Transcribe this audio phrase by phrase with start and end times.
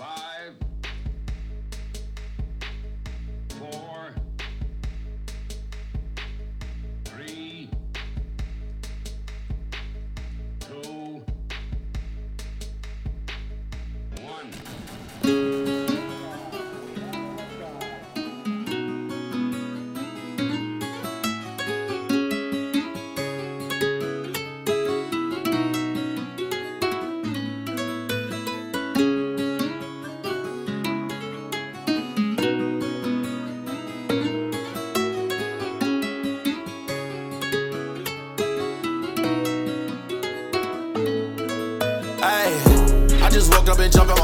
[0.00, 0.54] Five,
[3.58, 3.99] four,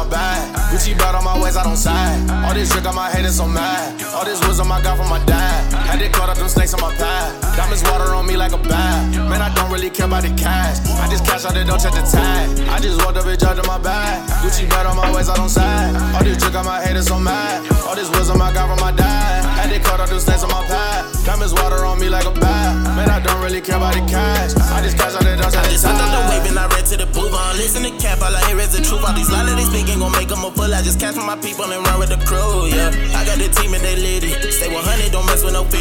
[0.08, 0.54] bag.
[0.70, 2.30] Gucci belt on my waist, I don't side.
[2.44, 4.02] All this drink on my head is so mad.
[4.14, 5.72] All this wisdom I got from my dad.
[5.72, 7.56] Had to cut up them snakes on my path.
[7.56, 9.14] Diamonds water on me like a bath.
[9.28, 10.78] Man, I don't really care about the cash.
[11.00, 12.48] I just cash out and don't check the tag.
[12.68, 14.28] I just woke up and jumped in my bag.
[14.42, 15.94] Gucci belt on my waist, I don't side.
[16.14, 17.60] All this drink on my head is so mad.
[17.86, 19.35] All this wisdom I got from my dad.
[19.76, 21.04] To cut up them snakes on my path.
[21.28, 22.80] Diamonds water on me like a bath.
[22.96, 24.56] Man, I don't really care about the cash.
[24.72, 26.64] I just cash out and don't check the Just hopped on the wave and I
[26.72, 27.28] ran to the booth.
[27.36, 29.04] I don't listen to cap, all I hear is the truth.
[29.04, 30.72] All these lies that they speak ain't gon' make them a fool.
[30.72, 32.88] I just catch my people and run with the crew, yeah.
[33.12, 34.32] I got the team and they litty.
[34.48, 35.76] Stay 100, don't mess with no 50.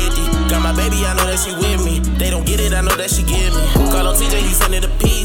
[0.51, 2.03] Got my baby, I know that she with me.
[2.19, 3.63] They don't get it, I know that she give me.
[3.95, 5.24] Call on TJ, he sending a piece.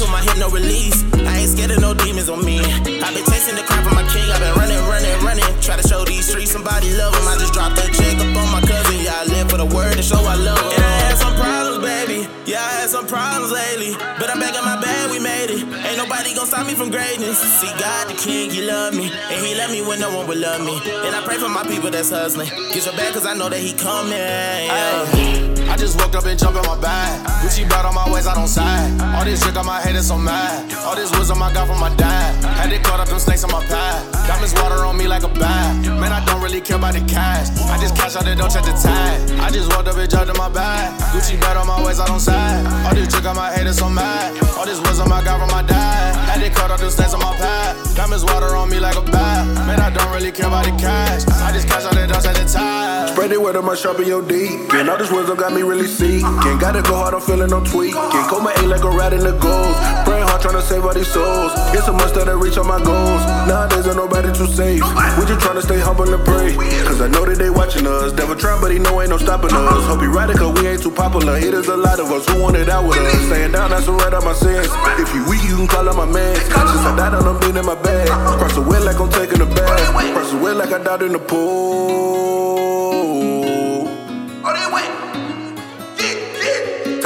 [0.00, 1.04] 66 my hip, no release.
[1.28, 2.60] I ain't scared of no demons on me.
[2.60, 4.24] i been chasing the crap of my king.
[4.32, 5.60] i been running, running, running.
[5.60, 7.28] Try to show these streets somebody love 'em.
[7.28, 8.96] I just dropped a check up on my cousin.
[9.04, 10.72] Yeah, I live for the word to show I love 'em.
[10.72, 12.28] And I had some problems, baby.
[12.46, 13.92] Yeah, I had some problems lately.
[14.18, 15.60] But I'm back in my bed, we made it.
[15.86, 17.36] Ain't nobody gon' stop me from greatness.
[17.60, 19.12] See, God the King, He love me.
[19.30, 20.80] And He love me when no one would love me.
[21.04, 22.48] And I pray for my people that's hustling.
[22.72, 24.16] Get your back, cause I know that He coming.
[24.16, 25.59] Yeah.
[25.70, 27.22] I just woke up and jumped in my bag.
[27.40, 29.00] Gucci belt on my waist, I don't side.
[29.14, 30.72] All this drink on my head is so mad.
[30.84, 32.44] All this wisdom I got from my dad.
[32.44, 34.02] Had to cut up them snakes on my path.
[34.26, 35.86] Diamonds water on me like a bath.
[35.86, 37.48] Man, I don't really care about the cash.
[37.70, 39.30] I just cash out and don't check the tag.
[39.40, 40.92] I just woke up and jumped in my bag.
[41.14, 42.66] Gucci belt on my waist, I don't side.
[42.86, 44.36] All this drink on my head is so mad.
[44.58, 46.16] All this wisdom I got from my dad.
[46.28, 47.96] Had to cut up them snakes on my path.
[47.96, 49.46] Diamonds water on me like a bath.
[49.66, 51.22] Man, I don't really care about the cash.
[51.40, 53.08] I just cash out and don't check the tag.
[53.10, 54.72] Spread it on my sharp in your deep.
[54.74, 56.58] And all this wisdom got me really seeking.
[56.58, 57.94] Gotta go hard, I'm feeling no tweak.
[57.94, 59.76] Can call my A like a rat in the goals.
[60.06, 61.52] Praying hard, trying to save all these souls.
[61.74, 63.22] It's a must that I reach all my goals.
[63.48, 64.82] Nowadays, ain't nobody too safe.
[65.18, 66.54] We just trying to stay humble and pray.
[66.86, 68.12] Cause I know that they watching us.
[68.12, 69.86] Devil trying, but he know ain't no stopping us.
[69.86, 71.36] Hope you cause we ain't too popular.
[71.36, 73.20] It is a lot of us who want it out with us.
[73.26, 74.68] Staying down, right out my sins.
[74.98, 76.36] If you weak, you can call up my man.
[76.36, 78.08] Since I died, I'm been in my bag.
[78.38, 80.14] Cross the way like I'm taking a bath.
[80.14, 82.09] Cross the way like I died in the pool.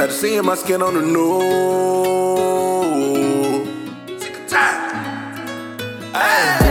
[0.05, 1.43] Tired of seeing my skin on the news.
[4.23, 4.85] Sick of time.
[6.13, 6.64] Woke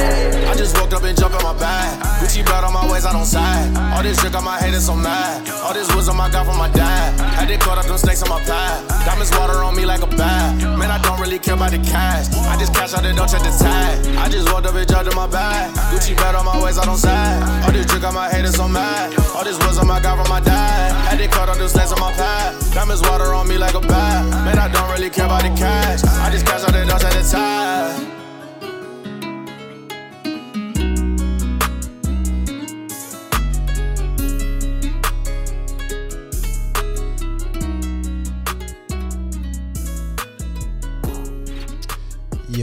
[1.03, 2.00] up and jumped in my bag.
[2.24, 3.75] Gucci belt on my waist, I don't side.
[3.94, 5.47] All this drink on my head is so mad.
[5.64, 7.19] All this wisdom I got from my dad.
[7.36, 8.88] Had to cut up them snakes on my path.
[9.06, 10.56] Diamonds water on me like a bath.
[10.80, 12.31] Man, I don't really care about the cash.
[12.47, 14.00] I just cash out and don't check the tag.
[14.18, 15.74] I just woke up and jumped in my bag.
[15.92, 17.44] Gucci belt on my waist, I don't side.
[17.66, 19.13] All this drink on my head is so mad.
[19.36, 20.92] All this wisdom I got from my dad.
[21.09, 22.74] Had to cut up them snakes on my path.
[22.74, 24.30] Diamonds water on me like a bath.
[24.46, 26.03] Man, I don't really care about the cash.
[26.03, 28.22] I just cash out and don't check the tag.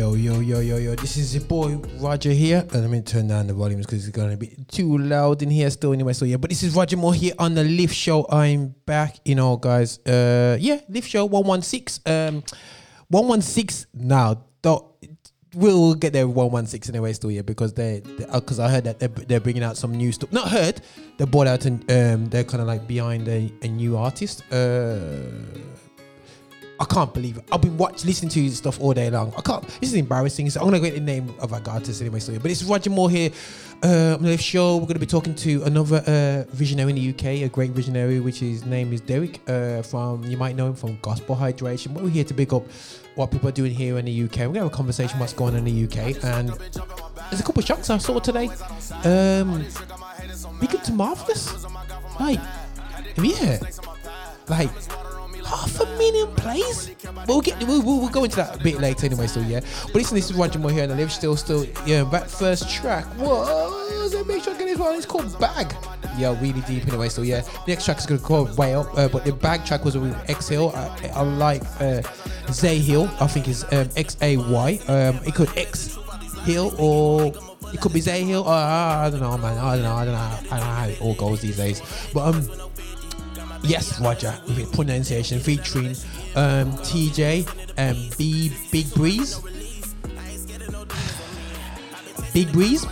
[0.00, 0.94] Yo, yo, yo, yo, yo.
[0.94, 2.66] This is your boy Roger here.
[2.72, 5.50] And let me turn down the volumes because it's going to be too loud in
[5.50, 6.14] here still anyway.
[6.14, 8.26] So, yeah, but this is Roger Moore here on the Lift Show.
[8.30, 9.98] I'm back, you know, guys.
[10.06, 12.10] Uh, Yeah, Lift Show 116.
[12.10, 12.42] Um,
[13.08, 14.42] 116 now.
[14.62, 14.86] Don't,
[15.54, 18.00] we'll get there with 116 anyway still, yeah, because they,
[18.32, 20.32] because I heard that they're, they're bringing out some new stuff.
[20.32, 20.80] Not heard,
[21.18, 24.50] they brought out, an, um, they're kind of like behind a, a new artist.
[24.50, 25.26] Uh,
[26.80, 27.44] I can't believe it.
[27.52, 29.34] I've been watching, listening to his stuff all day long.
[29.36, 29.62] I can't.
[29.80, 30.48] This is embarrassing.
[30.48, 32.20] So I'm gonna get the name of our artist anyway.
[32.20, 33.30] So, but it's Roger Moore here
[33.82, 34.78] uh, on the Show.
[34.78, 38.38] We're gonna be talking to another uh, visionary in the UK, a great visionary, which
[38.38, 39.40] his name is Derek.
[39.46, 41.92] Uh, from you might know him from Gospel Hydration.
[41.92, 42.62] But we're here to pick up
[43.14, 44.38] what people are doing here in the UK.
[44.38, 47.60] We're gonna have a conversation what's going on in the UK, and there's a couple
[47.60, 48.48] of shocks I saw today.
[49.04, 49.66] Um,
[50.58, 51.62] big up to Marvelous.
[52.18, 52.40] Like,
[53.18, 53.60] heard?
[54.48, 54.70] Like
[55.50, 56.90] half a million plays.
[57.02, 59.26] But we'll get we'll, we'll, we'll go into that a bit later anyway.
[59.26, 62.04] So yeah, but listen, this is Roger Moore here and I live still still yeah.
[62.04, 64.94] That first track was make sure I get this one.
[64.94, 65.74] It's called Bag.
[66.16, 67.08] Yeah, really deep anyway.
[67.08, 68.86] So yeah, next track is gonna go way up.
[68.96, 70.70] Uh, but the Bag track was with Exhale.
[70.74, 72.02] I, I like uh,
[72.46, 73.10] Xay Hill.
[73.20, 74.80] I think it's um, X A Y.
[74.88, 75.98] Um, it could X
[76.44, 77.32] Hill or
[77.72, 78.46] it could be Zay Hill.
[78.46, 79.58] Uh, I don't know, man.
[79.58, 79.94] I don't know.
[79.94, 80.20] I don't know.
[80.20, 81.82] I don't know how it all goes these days.
[82.12, 82.50] But um,
[83.62, 85.88] yes, Roger with pronunciation featuring
[86.36, 87.46] um TeeJay
[87.76, 89.40] and B Big Breeze.
[92.32, 92.86] Big Breeze.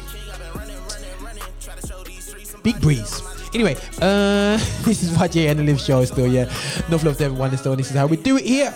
[2.63, 3.23] Big Breeze.
[3.55, 6.43] Anyway, uh, this is Roger and the Lift Show still, yeah.
[6.89, 7.77] Enough love to everyone still.
[7.77, 8.75] This is how we do it here.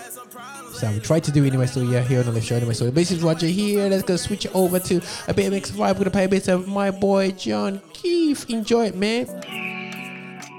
[0.72, 2.74] So we try to do it anyway, so yeah, here on the Lift Show anyway.
[2.74, 3.88] So this is Roger here.
[3.88, 5.78] Let's go switch it over to a bit of X5.
[5.78, 8.48] We're gonna play a bit of my boy Jon Keith.
[8.48, 9.26] Enjoy it, man.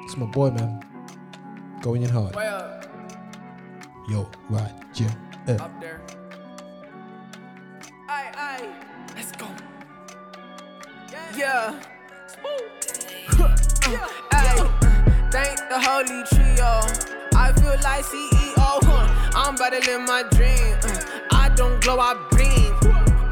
[0.06, 0.83] It's my boy, man.
[1.84, 2.34] Going in hard.
[4.10, 5.10] Yo, Roger.
[5.48, 5.52] Uh.
[5.60, 6.02] up there.
[8.08, 8.70] Aye, aye,
[9.16, 9.48] let's go.
[11.38, 11.78] Yeah.
[14.32, 14.70] Aye,
[15.32, 16.72] thank the holy trio.
[17.36, 18.80] I feel like CEO.
[18.84, 19.32] huh.
[19.36, 20.78] I'm about to live my dream.
[20.84, 21.02] Uh,
[21.32, 22.74] I don't glow, I beam.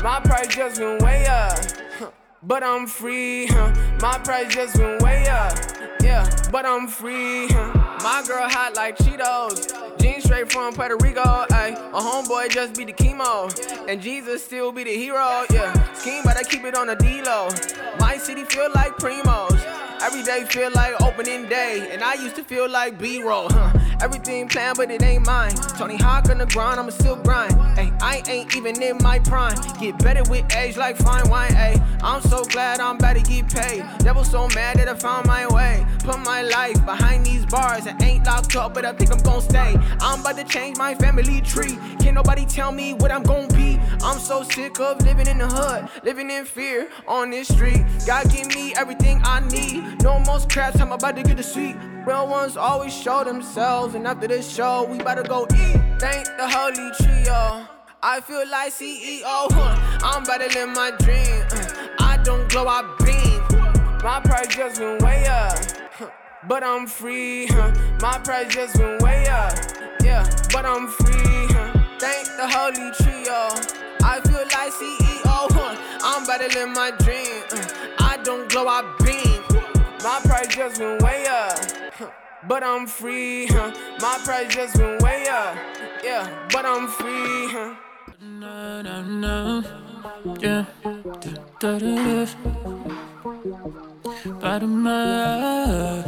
[0.04, 1.58] My price just went way up.
[2.00, 2.10] huh.
[2.44, 3.48] But I'm free.
[4.02, 5.58] My price just went way up.
[6.04, 7.81] Yeah, but I'm free, huh?
[8.04, 10.00] My girl hot like Cheetos.
[10.00, 11.92] Jeans straight from Puerto Rico, ayy.
[11.92, 13.48] My homeboy just be the chemo.
[13.88, 15.94] And Jesus still be the hero, yeah.
[15.94, 17.50] Scheme, but I keep it on the D-low.
[18.00, 19.64] My city feel like primos.
[20.02, 21.90] Every day feel like opening day.
[21.92, 23.72] And I used to feel like B-roll, huh?
[24.02, 25.54] Everything planned, but it ain't mine.
[25.78, 27.54] Tony Hawk on the grind, I'ma still grind.
[28.02, 29.56] I ain't even in my prime.
[29.80, 31.82] Get better with age like fine wine, ay.
[32.04, 33.84] I'm so glad I'm about to get paid.
[34.00, 35.86] Devil so mad that I found my way.
[36.00, 37.86] Put my life behind these bars.
[37.86, 39.78] I ain't locked up, but I think I'm gon' stay.
[40.00, 41.78] I'm about to change my family tree.
[42.00, 43.80] Can't nobody tell me what I'm gon' be.
[44.04, 47.86] I'm so sick of living in the hood, living in fear on this street.
[48.08, 50.02] God give me everything I need.
[50.02, 51.76] No more scraps, I'm about to get the sweet.
[52.06, 55.80] Real ones always show themselves, and after this show, we better go eat.
[56.00, 57.71] Thank the holy trio.
[58.04, 59.24] I feel like CEO.
[60.04, 61.44] I'm better than my dream.
[61.52, 63.62] Uh, I don't glow, I beam.
[64.02, 65.56] My price just went way up.
[66.48, 67.48] But I'm free?
[68.02, 69.54] My price just went way up.
[70.04, 71.48] Yeah, but I'm free?
[72.00, 73.50] Thank the holy trio.
[74.04, 75.78] I feel like CEO?
[76.02, 77.44] I'm better than my dream.
[77.52, 77.68] uh,
[78.00, 79.44] I don't glow, I beam.
[80.04, 81.60] My price just went way up.
[82.48, 83.48] But I'm free?
[84.00, 85.56] My price just went way up.
[86.04, 87.76] Yeah, but I'm free?
[88.22, 89.64] No, no, no.
[90.40, 90.66] Yeah.
[91.60, 92.26] Da, da, da, da.
[94.40, 96.06] Bottom up.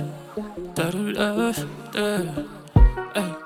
[0.75, 1.51] Da, da,
[1.91, 2.43] da, da.
[3.15, 3.42] Ay.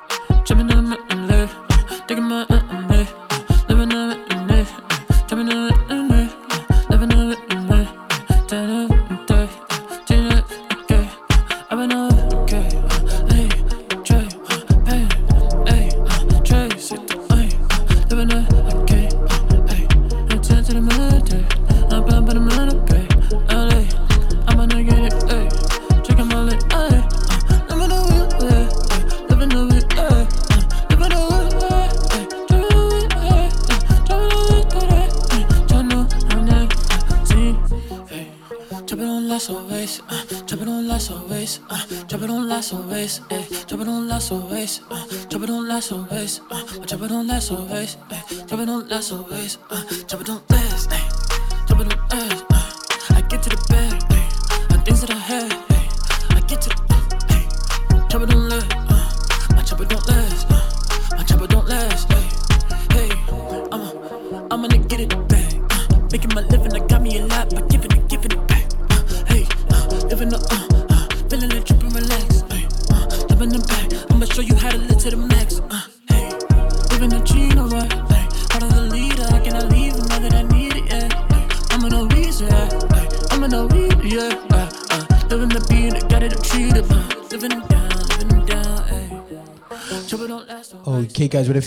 [47.47, 48.16] Drop it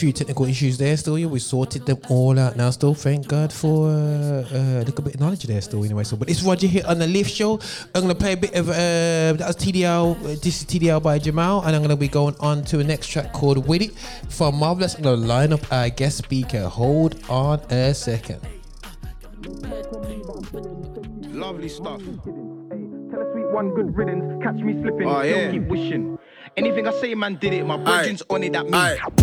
[0.01, 2.71] few technical issues there still, yeah, we sorted them all out now.
[2.71, 5.85] Still, thank God for uh, uh, a little bit of knowledge there still.
[5.85, 7.61] Anyway, so but it's Roger here on the Lift Show.
[7.95, 10.17] I'm gonna play a bit of uh, that was TDL.
[10.17, 13.09] uh, This is TDL by Jamil, and I'm gonna be going on to a next
[13.09, 13.93] track called "Widdit"
[14.31, 14.95] from Marvelous.
[14.95, 16.67] I'm gonna line up our guest speaker.
[16.69, 18.41] Hold on a second.
[21.33, 22.01] Lovely stuff.
[23.11, 26.19] Tell a sweet one good riddance, catch me slipping, Oh, don't keep wishing.
[26.57, 27.65] Anything I say, man, did it.
[27.67, 29.20] My brethren's on it, that me.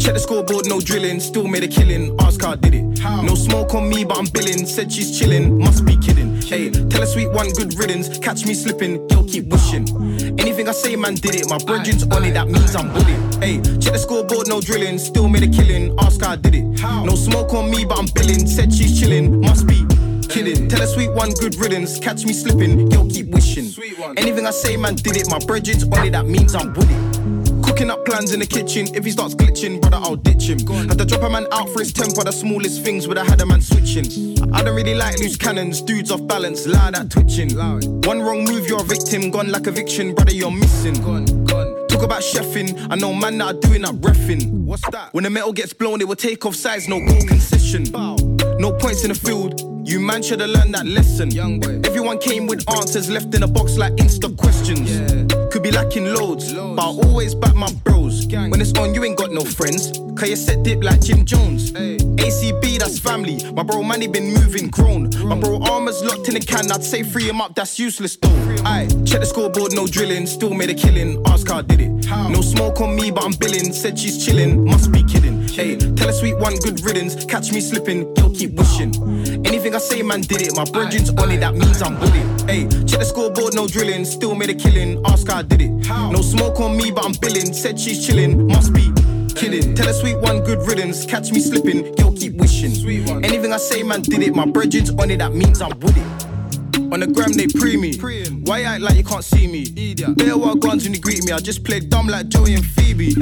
[0.00, 1.20] Check the scoreboard, no drilling.
[1.20, 2.16] Still made a killing.
[2.20, 2.82] Ask how I did it.
[3.22, 4.64] No smoke on me, but I'm billing.
[4.64, 5.58] Said she's chilling.
[5.58, 6.40] Must be kidding.
[6.40, 8.18] Hey, tell a sweet one good riddance.
[8.18, 9.06] Catch me slipping.
[9.10, 9.86] Yo, keep wishing.
[10.40, 11.50] Anything I say, man, did it.
[11.50, 12.32] My brethren's on it.
[12.32, 13.44] That means I'm bullied.
[13.44, 14.98] Hey, check the scoreboard, no drilling.
[14.98, 15.94] Still made a killing.
[15.98, 16.64] Ask how I did it.
[17.04, 18.46] No smoke on me, but I'm billing.
[18.46, 19.40] Said she's chilling.
[19.42, 19.84] Must be
[20.30, 20.68] kidding.
[20.68, 21.98] Tell a sweet one, good riddance.
[21.98, 23.68] Catch me slipping, yo, keep wishing.
[24.16, 25.28] Anything I say, man, did it.
[25.28, 27.09] My brethren's on it, that means I'm it.
[27.80, 28.94] Cooking up plans in the kitchen.
[28.94, 30.58] If he starts glitching, brother, I'll ditch him.
[30.86, 33.40] Had to drop a man out for his temper, the smallest things would have had
[33.40, 34.04] a man switching.
[34.52, 37.56] I don't really like loose cannons, dudes off balance, loud at twitching.
[37.56, 39.30] One wrong move, you're a victim.
[39.30, 40.92] Gone like eviction, brother, you're missing.
[40.92, 42.86] Talk about chefing.
[42.90, 44.50] I know man that are doing that refing.
[44.66, 45.14] What's that?
[45.14, 47.84] When the metal gets blown, it will take off sides, no goal concession.
[48.58, 49.88] No points in the field.
[49.88, 51.30] You man should have learned that lesson.
[51.30, 51.80] Young boy.
[51.84, 55.29] Everyone came with answers left in a box like Insta questions.
[55.50, 58.24] Could be lacking loads, but I always back my bros.
[58.26, 59.90] When it's on, you ain't got no friends.
[60.16, 61.72] Cause you set dip like Jim Jones.
[61.72, 63.38] ACB, that's family.
[63.52, 65.10] My bro Manny been moving grown.
[65.24, 66.70] My bro armor's locked in the can.
[66.70, 68.28] I'd say free him up, that's useless though.
[68.64, 70.26] Aye, check the scoreboard, no drilling.
[70.26, 71.20] Still made a killing.
[71.26, 71.90] Ask how I did it.
[72.08, 73.72] No smoke on me, but I'm billing.
[73.72, 75.39] Said she's chilling, must be kidding.
[75.60, 77.22] Hey, tell a sweet one, good riddance.
[77.26, 78.94] Catch me slipping, girl, keep wishing.
[79.44, 80.56] Anything I say, man, did it.
[80.56, 82.48] My brethren's on it, that means I'm with it.
[82.48, 84.06] Hey, check the scoreboard, no drilling.
[84.06, 85.02] Still made a killing.
[85.04, 85.68] Ask how I did it.
[85.68, 87.52] No smoke on me, but I'm billing.
[87.52, 88.90] Said she's chilling, must be
[89.36, 89.74] kidding.
[89.74, 91.04] Tell a sweet one, good riddance.
[91.04, 92.72] Catch me slipping, girl, keep wishing.
[93.22, 94.34] Anything I say, man, did it.
[94.34, 96.90] My brethren's on it, that means I'm with it.
[96.90, 97.98] On the gram, they pre me.
[98.46, 99.66] Why you act like you can't see me?
[100.14, 101.32] Bare while guns when you greet me.
[101.32, 103.14] I just played dumb like Joey and Phoebe.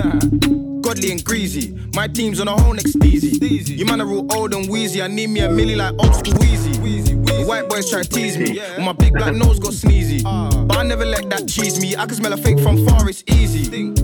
[0.81, 1.75] Godly and greasy.
[1.95, 3.75] My team's on a whole next easy.
[3.75, 5.03] You man are all old and wheezy.
[5.03, 6.73] I need me a milli like old school wheezy.
[7.15, 8.59] The white boys try to tease me.
[8.77, 10.23] When my big black nose got sneezy.
[10.67, 11.97] But I never let that cheese me.
[11.97, 13.95] I can smell a fake from far, it's easy.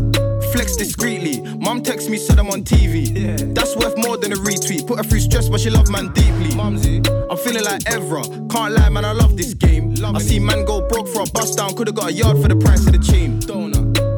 [0.53, 1.41] Flex discreetly.
[1.59, 3.55] Mum texts me, said I'm on TV.
[3.55, 4.87] That's worth more than a retweet.
[4.87, 6.59] Put her through stress, but she love man deeply.
[6.59, 6.79] I'm
[7.39, 8.25] feeling like Evra.
[8.51, 9.95] Can't lie, man, I love this game.
[10.05, 11.75] I see man go broke for a bust down.
[11.75, 13.41] Could've got a yard for the price of the chain.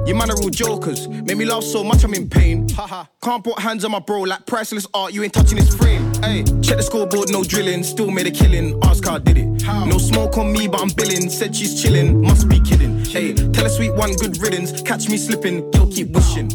[0.07, 1.09] You man are all jokers.
[1.09, 2.69] Made me laugh so much I'm in pain.
[2.69, 3.07] Haha.
[3.21, 5.13] Can't put hands on my bro like priceless art.
[5.13, 6.15] You ain't touching his frame.
[6.23, 7.83] Hey, check the scoreboard, no drilling.
[7.83, 8.79] Still made a killing.
[8.85, 9.47] Ask how I did it.
[9.65, 11.29] No smoke on me, but I'm billing.
[11.29, 12.23] Said she's chilling.
[12.23, 13.05] Must be kidding.
[13.05, 14.81] Hey, tell a sweet one, good riddance.
[14.83, 15.69] Catch me slipping.
[15.73, 16.53] Girl, keep wishing.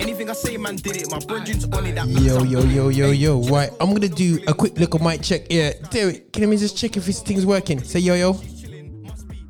[0.00, 1.10] Anything I say, man, did it.
[1.10, 1.96] My brethren's on it.
[1.96, 3.40] That means Yo, yo, yo, yo, yo.
[3.42, 5.42] Right, I'm gonna do a quick look little mic check.
[5.50, 7.82] Yeah, Derek, can I just check if this thing's working?
[7.82, 8.40] Say yo, yo.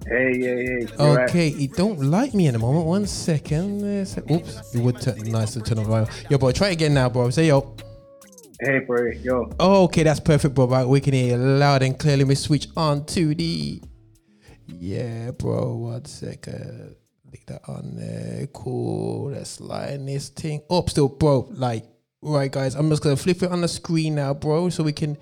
[0.06, 0.86] Hey, yeah, yeah.
[0.98, 1.30] you're right.
[1.30, 2.86] Okay, he don't like me in a moment.
[2.86, 3.82] One second.
[3.82, 5.88] Oops, it would turn nice to turn off.
[5.88, 7.30] my- Yo, bro, try again now, bro.
[7.30, 7.74] Say yo.
[8.60, 9.50] Hey, bro, yo.
[9.58, 10.66] Oh, okay, that's perfect, bro.
[10.66, 12.24] Right, we can hear you loud and clearly.
[12.24, 13.80] Let me switch on to the.
[14.66, 15.74] Yeah, bro.
[15.74, 16.96] One second.
[17.32, 18.46] Leave that on there.
[18.52, 19.30] Cool.
[19.30, 21.48] Let's line this thing up still, bro.
[21.50, 21.84] Like,
[22.22, 22.74] right, guys.
[22.74, 25.16] I'm just gonna flip it on the screen now, bro, so we can.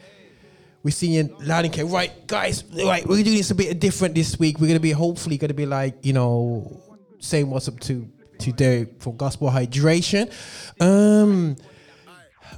[0.83, 1.87] We're seeing loud and clear.
[1.87, 2.65] Right, guys.
[2.73, 4.59] Right, we're doing this a bit different this week.
[4.59, 6.81] We're gonna be hopefully gonna be like, you know,
[7.21, 8.09] saying what's up to
[8.39, 10.31] to Derek from Gospel Hydration.
[10.81, 11.57] Um.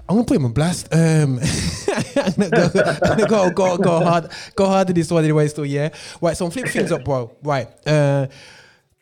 [0.07, 0.93] I'm gonna put him on blast.
[0.93, 1.39] Um,
[2.17, 5.49] I'm gonna go, go, go, go hard, go hard to this one anyway.
[5.49, 5.91] Still, yeah.
[6.21, 7.35] Right, so I'm flip things up, bro.
[7.43, 7.69] Right.
[7.87, 8.27] Uh,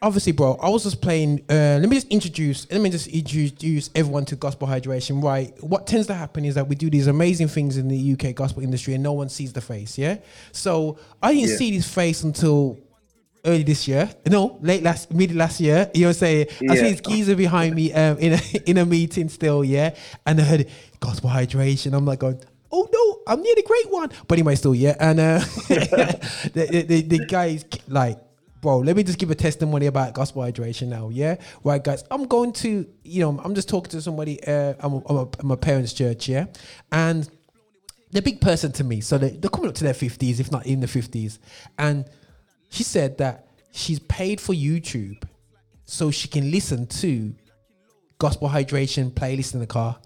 [0.02, 0.54] obviously, bro.
[0.60, 1.44] I was just playing.
[1.48, 2.70] Uh, let me just introduce.
[2.70, 5.22] Let me just introduce everyone to gospel hydration.
[5.22, 5.52] Right.
[5.62, 8.62] What tends to happen is that we do these amazing things in the UK gospel
[8.62, 9.96] industry, and no one sees the face.
[9.96, 10.18] Yeah.
[10.52, 11.56] So I didn't Yeah.
[11.56, 12.78] see this face until
[13.44, 14.08] early this year.
[14.28, 15.90] No, late last, mid last year.
[15.94, 16.46] You know what I'm saying?
[16.70, 16.88] I see Yeah.
[16.90, 18.40] his geezer behind me um, in a
[18.70, 19.94] in a meeting still, yeah.
[20.26, 20.68] And I heard
[21.00, 21.92] gospel hydration.
[21.94, 22.40] I'm like going,
[22.70, 24.10] oh no, I'm near the great one.
[24.28, 24.96] But anyway, still, yeah.
[25.00, 28.18] And uh, the, the, the, the guys like,
[28.62, 31.36] bro, let me just give a testimony about gospel hydration now, yeah.
[31.62, 34.42] Right, guys, I'm going to, you know, I'm just talking to somebody.
[34.42, 36.46] Uh, I'm, I'm, a, I'm a parents' church, yeah,
[36.90, 37.28] and
[38.12, 39.00] they're a big person to me.
[39.02, 41.38] So they, they're coming up to their 50s, if not in the 50s.
[41.78, 42.06] And
[42.70, 45.22] she said that she's paid for YouTube
[45.84, 47.34] so she can listen to
[48.18, 49.98] gospel hydration playlist in the car.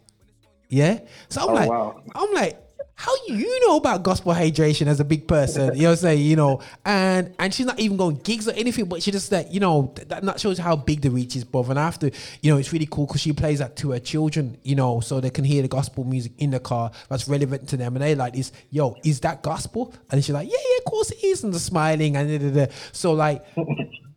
[0.68, 1.00] Yeah.
[1.28, 2.02] So I'm Oh, like, wow.
[2.14, 2.60] I'm like,
[2.98, 5.76] how you know about gospel hydration as a big person?
[5.76, 6.22] You know saying?
[6.22, 9.52] You know, and and she's not even going gigs or anything, but she just that,
[9.52, 11.68] you know, th- that shows how big the reach is, bruv.
[11.68, 12.10] And after,
[12.40, 15.20] you know, it's really cool because she plays that to her children, you know, so
[15.20, 17.96] they can hear the gospel music in the car that's relevant to them.
[17.96, 19.92] And they like this, yo, is that gospel?
[20.10, 21.44] And she's like, yeah, yeah, of course it is.
[21.44, 22.72] And they're smiling and da, da, da.
[22.92, 23.44] so like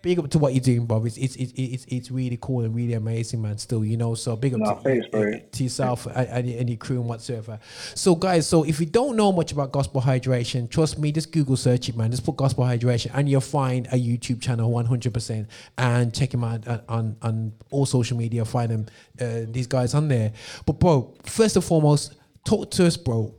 [0.01, 1.05] big up to what you're doing, Bob.
[1.05, 3.57] It's it's it's it's, it's really cool and really amazing, man.
[3.57, 4.15] Still, you know.
[4.15, 5.33] So big up Nah, to, thanks, bro.
[5.51, 7.59] to yourself and, and, your- and your crew and whatsoever.
[7.95, 11.57] So, guys, so if you don't know much about gospel hydration, trust me, just Google
[11.57, 12.11] search it, man.
[12.11, 15.47] Just put gospel hydration, and you'll find a YouTube channel 100%.
[15.77, 18.45] And check him out on on, on all social media.
[18.45, 18.85] Find them,
[19.19, 20.31] uh, these guys on there.
[20.65, 22.15] But, bro, first and foremost,
[22.45, 23.35] talk to us, bro.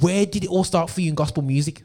[0.00, 1.82] Where did it all start for you in gospel music?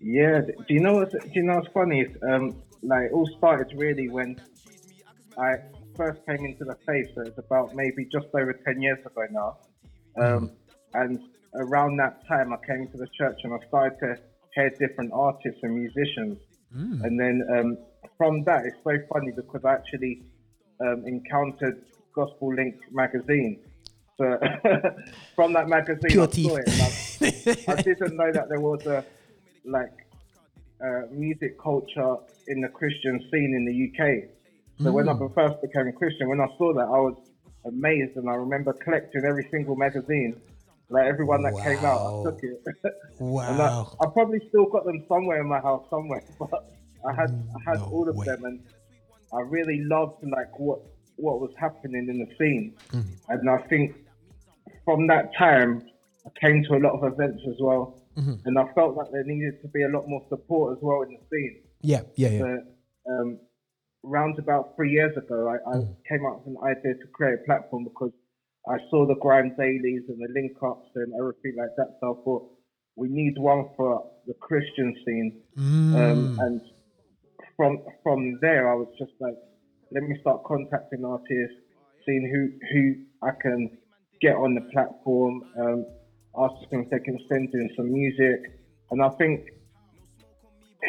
[0.00, 2.02] Yeah, do you know what's, do you know what's funny?
[2.02, 4.40] It's, um, like it all started really when
[5.36, 5.56] I
[5.96, 7.08] first came into the faith.
[7.14, 9.58] So it's about maybe just over ten years ago now.
[10.16, 10.52] Um,
[10.94, 11.20] and
[11.54, 14.16] around that time, I came to the church and I started to
[14.54, 16.38] hear different artists and musicians.
[16.74, 17.02] Mm.
[17.04, 17.78] And then um,
[18.16, 20.22] from that, it's so funny because I actually
[20.80, 23.60] um, encountered Gospel Link magazine.
[24.16, 24.38] So
[25.36, 26.68] from that magazine, Pure I saw it.
[26.68, 29.04] and I, I didn't know that there was a
[29.70, 29.92] like
[30.84, 34.24] uh, music culture in the Christian scene in the UK.
[34.82, 35.34] So when I Mm.
[35.34, 37.16] first became a Christian, when I saw that, I was
[37.66, 40.40] amazed, and I remember collecting every single magazine,
[40.88, 42.62] like everyone that came out, I took it.
[43.48, 43.96] and I, Wow.
[44.00, 46.50] I probably still got them somewhere in my house somewhere, but
[47.04, 48.26] I had I had all of way.
[48.26, 48.60] them, and
[49.32, 50.78] I really loved like what
[51.16, 53.04] what was happening in the scene, Mm.
[53.28, 53.96] and I think
[54.84, 55.82] from that time
[56.26, 58.40] I came to a lot of events as well, Mhm.
[58.46, 61.12] and I felt that there needed to be a lot more support as well in
[61.14, 61.62] the scene.
[61.82, 62.38] Yeah, yeah, yeah.
[62.40, 62.62] So,
[63.12, 63.38] um,
[64.02, 65.96] round about three years ago, I, I Mm.
[66.08, 68.12] came up with an idea to create a platform because
[68.66, 71.96] I saw the grind dailies and the link ups and everything like that.
[72.00, 72.50] So I thought
[72.96, 75.42] we need one for the Christian scene.
[75.94, 76.38] Um, Mm.
[76.44, 76.60] and
[77.56, 79.36] from from there, I was just like,
[79.92, 81.60] let me start contacting artists,
[82.04, 82.82] seeing who who
[83.22, 83.78] I can
[84.20, 85.86] get on the platform, um,
[86.38, 88.40] asking if they can send in some music.
[88.90, 89.50] And I think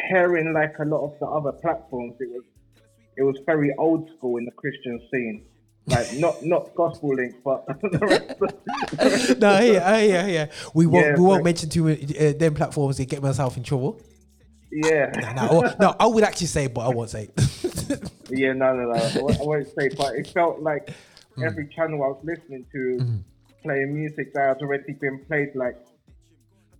[0.08, 2.44] hearing like a lot of the other platforms, it was
[3.16, 5.44] it was very old school in the Christian scene.
[5.86, 8.30] Like not not gospel link, but the rest
[9.30, 10.46] of- no, yeah, yeah, yeah.
[10.74, 13.62] We won't, Yeah, we won't mention too many uh, them platforms to get myself in
[13.64, 14.00] trouble.
[14.70, 15.10] yeah.
[15.34, 17.28] No, I- no, I would actually say, but I won't say.
[18.30, 18.92] Yeah, no, no, no.
[18.92, 20.90] I won't- say, but it felt like
[21.36, 21.46] Mm.
[21.46, 23.16] every channel I was listening to Mm-hmm.
[23.62, 25.50] Playing music that had already been played.
[25.54, 25.76] Like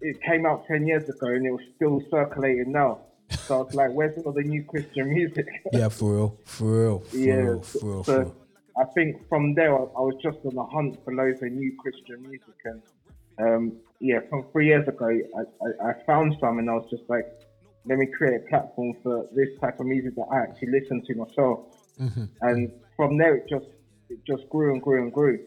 [0.01, 3.01] it came out ten years ago and it was still circulating now.
[3.47, 6.99] So I was like, "Where's all the new Christian music?" yeah, for real, for real,
[7.01, 7.35] for yeah.
[7.35, 8.37] real, for real, for so real.
[8.79, 11.77] I think from there I, I was just on the hunt for loads of new
[11.81, 12.83] Christian music, and
[13.39, 17.09] um, yeah, from three years ago I, I, I found some, and I was just
[17.09, 17.27] like,
[17.87, 21.15] "Let me create a platform for this type of music that I actually listen to
[21.15, 21.61] myself."
[22.01, 22.31] Mhm.
[22.41, 23.67] and from there it just
[24.09, 25.39] it just grew and grew and grew.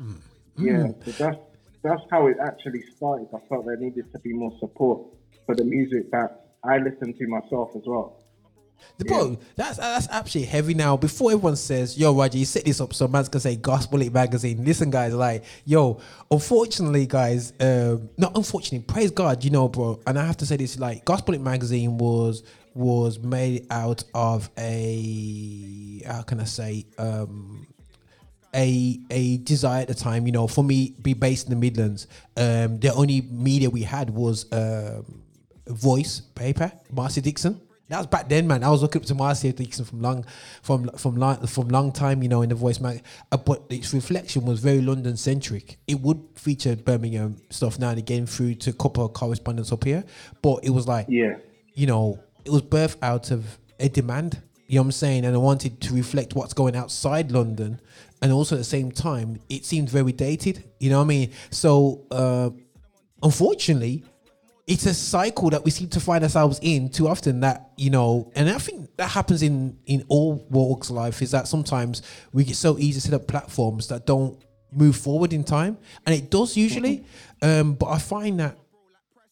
[0.00, 0.20] Mm.
[0.64, 1.38] Yeah, so that's
[1.82, 3.28] that's how it actually started.
[3.34, 5.06] I felt there needed to be more support
[5.46, 8.22] for the music that I listen to myself as well.
[8.98, 10.96] The bro, that's that's absolutely heavy now.
[10.96, 14.12] Before everyone says, "Yo, Roger, you set this up," so man's gonna say "Gospel Lit
[14.12, 20.00] Magazine." Listen, guys, like, yo, unfortunately, guys, um, not unfortunately, praise God, you know, bro.
[20.06, 22.42] And I have to say this, like, Gospel Lit Magazine was
[22.74, 27.66] was made out of a how can I say, um,
[28.54, 32.06] a a desire at the time, you know, for me be based in the Midlands.
[32.36, 35.22] Um, the only media we had was um,
[35.66, 37.60] Voice paper, Marcia Dixon.
[37.88, 38.64] That was back then, man.
[38.64, 40.24] I was looking up to Marcia Dixon from long,
[40.62, 43.02] from from long, from long time, you know, in the Voice mag.
[43.30, 45.78] Uh, but its reflection was very London centric.
[45.86, 49.84] It would feature Birmingham stuff now and again through to a couple of correspondents up
[49.84, 50.04] here,
[50.40, 51.36] but it was like, Yeah.
[51.74, 54.40] you know, it was birthed out of a demand.
[54.68, 55.24] You know what I'm saying?
[55.26, 57.78] And I wanted to reflect what's going outside London.
[58.22, 60.64] And also at the same time, it seemed very dated.
[60.78, 61.32] You know what I mean?
[61.50, 62.50] So, uh,
[63.22, 64.04] unfortunately,
[64.66, 68.30] it's a cycle that we seem to find ourselves in too often that you know
[68.36, 72.00] and i think that happens in in all walks of life is that sometimes
[72.32, 76.14] we get so easy to set up platforms that don't move forward in time and
[76.14, 77.04] it does usually
[77.42, 78.56] um but i find that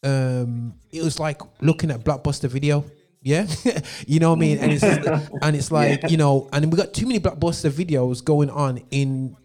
[0.03, 2.83] um it was like looking at blockbuster video
[3.21, 3.45] yeah?
[4.07, 4.57] You know what i mean?
[4.59, 4.83] And it's
[5.41, 6.07] and it's like Yeah.
[6.09, 9.35] you know and we got too many blockbuster videos going on in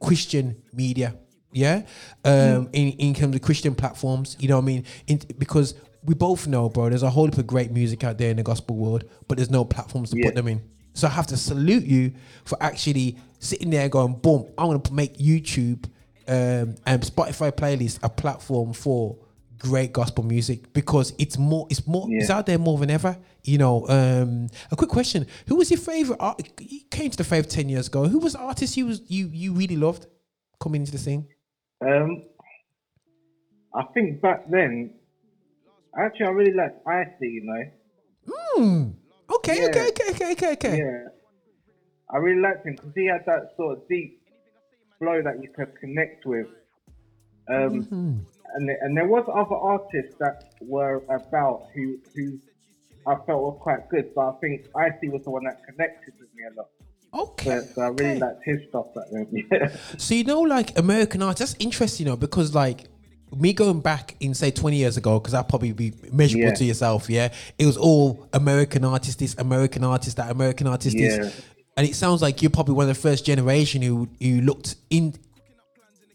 [0.00, 1.16] christian media
[1.52, 1.82] yeah?
[2.24, 4.84] Um in, in terms of christian platforms you know what i mean?
[5.06, 8.30] In, because we both know bro there's a whole heap of great music out there
[8.30, 10.26] in the gospel world but there's no platforms to Yeah.
[10.26, 10.60] put them in.
[10.94, 12.12] So i have to salute you
[12.44, 15.84] for actually sitting there going boom i'm gonna make youtube
[16.28, 19.16] um and spotify playlist a platform for
[19.68, 23.56] great gospel music because it's more it's more it's out there more than ever you
[23.58, 27.48] know um a quick question who was your favorite art you came to the faith
[27.48, 30.06] 10 years ago who was the artist you was you you really loved
[30.60, 31.22] coming into the scene
[31.80, 32.10] Um,
[33.74, 34.72] I think back then,
[35.98, 37.28] actually, I really liked Icy.
[37.36, 37.62] You know.
[38.30, 38.82] Hmm.
[39.36, 39.66] Okay, Yeah.
[39.68, 40.76] okay, okay, okay, okay, okay.
[40.78, 41.08] Yeah.
[42.14, 44.10] I really liked him because he had that sort of deep
[44.98, 46.46] flow that you could connect with.
[47.54, 48.14] Um, Mhm.
[48.54, 52.38] And there- and there was other artists that were about who who
[53.06, 56.28] I felt were quite good, but I think Icy was the one that connected with
[56.34, 56.68] me a lot.
[57.28, 57.60] Okay.
[57.60, 59.70] So, so I really liked his stuff back then.
[59.98, 62.84] So you know, like American artists, that's interesting, you know, because like
[63.36, 66.54] me going back in say 20 years ago, because I'll probably be measurable Yeah.
[66.54, 67.32] to yourself, yeah.
[67.58, 71.18] It was all American artist, this American artist, that American artist, Yeah.
[71.18, 71.42] this.
[71.76, 75.14] And it sounds like you're probably one of the first generation who who looked in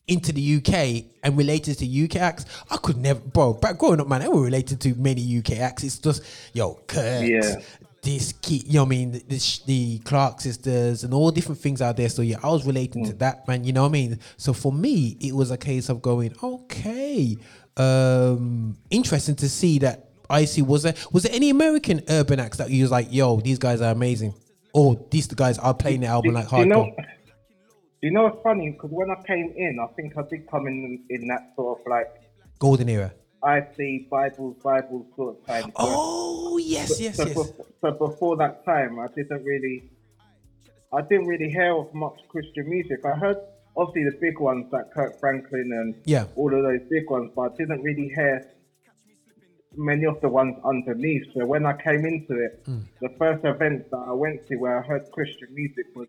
[0.10, 3.54] into the UK and related to UK acts, I could never, bro.
[3.54, 5.84] Back growing up, man, I were related to many UK acts.
[5.84, 7.56] It's just yo, Kurt, Yeah.
[8.02, 9.22] this key, you know what I mean,
[9.66, 12.10] the, Clark sisters and all different things out there.
[12.10, 13.64] So yeah, I was relating to that, man.
[13.64, 14.20] You know what I mean?
[14.38, 17.38] So for me, it was a case of going, okay,
[17.78, 20.06] um, interesting to see that.
[20.30, 20.62] I see.
[20.62, 23.82] Was there was there any American urban acts that you was like, yo, these guys
[23.82, 24.36] are amazing,
[24.74, 26.68] or these guys are playing the album like Do you hardcore?
[26.68, 26.96] know?
[28.02, 28.72] You know what's funny?
[28.72, 31.86] Because when I came in, I think I did come in in that sort of
[31.88, 32.08] like
[32.58, 33.12] Golden era.
[33.44, 35.72] I see Bibles, Bibles sort of time.
[35.76, 37.36] Oh yes, yes, so, yes.
[37.38, 39.84] bef- so before that time, I didn't really,
[40.94, 43.00] I didn't really hear of much Christian music.
[43.06, 43.38] I heard
[43.78, 46.26] obviously the big ones like Kirk Franklin and Yeah.
[46.36, 48.46] all of those big ones, but I didn't really hear
[49.76, 51.24] many of the ones underneath.
[51.34, 52.84] So when I came into it, Mm.
[53.02, 56.08] the first event that I went to where I heard Christian music was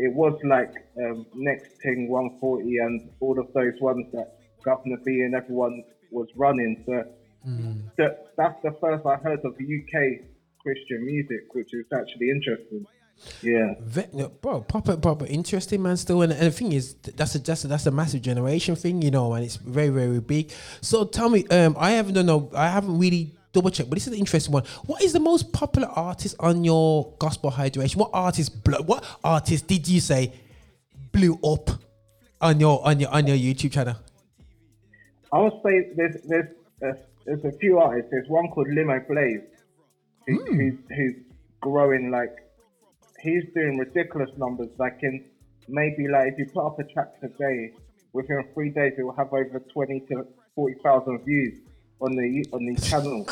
[0.00, 5.20] it was like um, Next Thing 140 and all of those ones that Guvna B
[5.20, 6.82] and everyone was running.
[6.86, 7.04] So
[7.98, 10.24] that, that's the first I heard of UK
[10.62, 12.86] Christian music, which is actually interesting.
[13.42, 13.74] Yeah.
[14.40, 15.98] Bro, proper, proper interesting, man.
[15.98, 19.02] Still, and, and the thing is, that's a that's a, that's a massive generation thing,
[19.02, 20.50] you know, and it's very, very big.
[20.80, 23.86] So tell me, um, I haven't done no, I haven't really double check.
[23.88, 24.64] but this is an interesting one.
[24.86, 27.96] What is the most popular artist on your gospel hydration?
[27.96, 30.32] What artist, blo- what artist did you say
[31.12, 31.70] blew up
[32.40, 33.96] on your on your on your YouTube channel?
[35.32, 36.48] I would say there's there's
[36.82, 38.10] a, there's a few artists.
[38.10, 39.40] There's one called Limo Blaze,
[40.26, 40.94] who, who's hmm.
[40.94, 41.16] who's
[41.60, 42.34] growing like
[43.20, 44.70] he's doing ridiculous numbers.
[44.78, 45.24] Like in
[45.68, 47.72] maybe like if you put up a track today,
[48.12, 51.60] within three days it will have over twenty to forty thousand views
[52.00, 53.28] on the on the channel,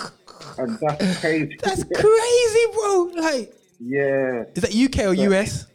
[0.59, 1.57] and that's crazy.
[1.63, 3.11] That's crazy, bro.
[3.17, 4.45] Like, yeah.
[4.55, 5.67] is that UK or US?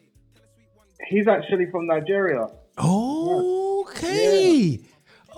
[1.08, 2.48] He's actually from Nigeria.
[2.78, 4.80] Okay.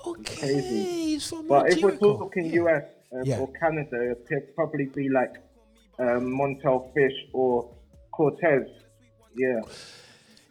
[0.07, 0.61] Okay.
[0.61, 3.39] He's from But if we're talking US um, Yeah.
[3.39, 5.35] or Canada, it could probably be like
[5.99, 7.69] um, Montell Fish or
[8.11, 8.67] Cortez.
[9.35, 9.61] Yeah.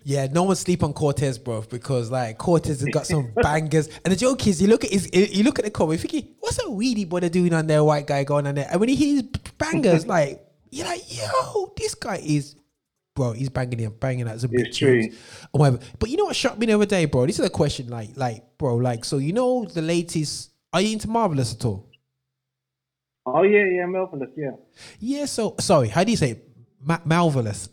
[0.06, 3.88] Yeah, no one sleep on Cortez, bro, because like Cortez has got some bangers.
[4.04, 6.26] And the joke is, you look at his, you look at the cover, you think,
[6.40, 8.68] what's that weedy boy doing on there, white guy going on there?
[8.70, 9.22] And when he hears
[9.56, 12.54] bangers, like you're like, yo, this guy is,
[13.14, 15.16] bro, he's banging him, banging out some big tunes
[15.52, 15.78] or whatever.
[15.98, 17.24] But you know what shocked me the other day, bro?
[17.24, 20.50] This is a question, like, like, bro, like, so you know the latest?
[20.70, 21.88] Are you into Marvelous at all?
[23.24, 24.50] Oh yeah, yeah, Marvelous, yeah.
[24.98, 25.24] Yeah.
[25.24, 26.42] So sorry, how do you say?
[26.82, 27.70] Ma- Marvelous?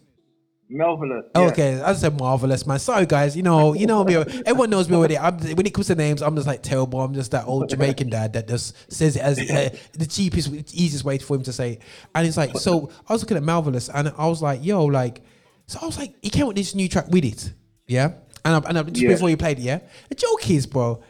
[0.72, 1.26] Melvillous.
[1.36, 1.48] Oh, yeah.
[1.50, 2.80] okay, I said marvelous, man.
[2.80, 3.36] Sorry, guys.
[3.36, 4.16] You know, you know me.
[4.16, 5.18] Everyone knows me already.
[5.18, 7.02] I'm, when it comes to names, I'm just like terrible.
[7.02, 11.04] I'm just that old Jamaican dad that just says it as uh, the cheapest, easiest
[11.04, 11.74] way for him to say.
[11.74, 11.82] It.
[12.16, 15.22] And it's like, so I was looking at marvelous, and I was like, yo, like,
[15.68, 17.54] so I was like, he came with this new track Widdit,
[17.88, 18.14] yeah.
[18.44, 19.10] And I, and I, just Yeah.
[19.10, 19.80] before you played it, yeah.
[20.10, 21.04] The joke is, bro,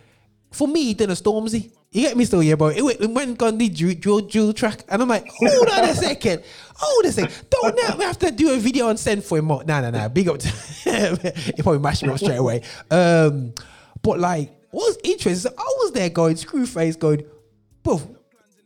[0.51, 1.71] for me, he did a Stormzy.
[1.93, 2.69] You get me still, yeah, bro.
[2.69, 5.83] It went, it went and the drill, drill, drill track, and I'm like, hold on
[5.89, 6.41] a second,
[6.73, 7.35] hold a second.
[7.49, 9.45] Don't now we have to do a video and send for him.
[9.45, 9.61] More.
[9.65, 10.07] Nah, nah, nah.
[10.07, 10.39] Big up.
[10.39, 10.47] To
[11.55, 12.61] he probably mashed me up straight away.
[12.89, 13.53] Um,
[14.01, 15.51] but like, what was interesting?
[15.57, 17.25] I was there going screw face, going,
[17.83, 17.99] bro.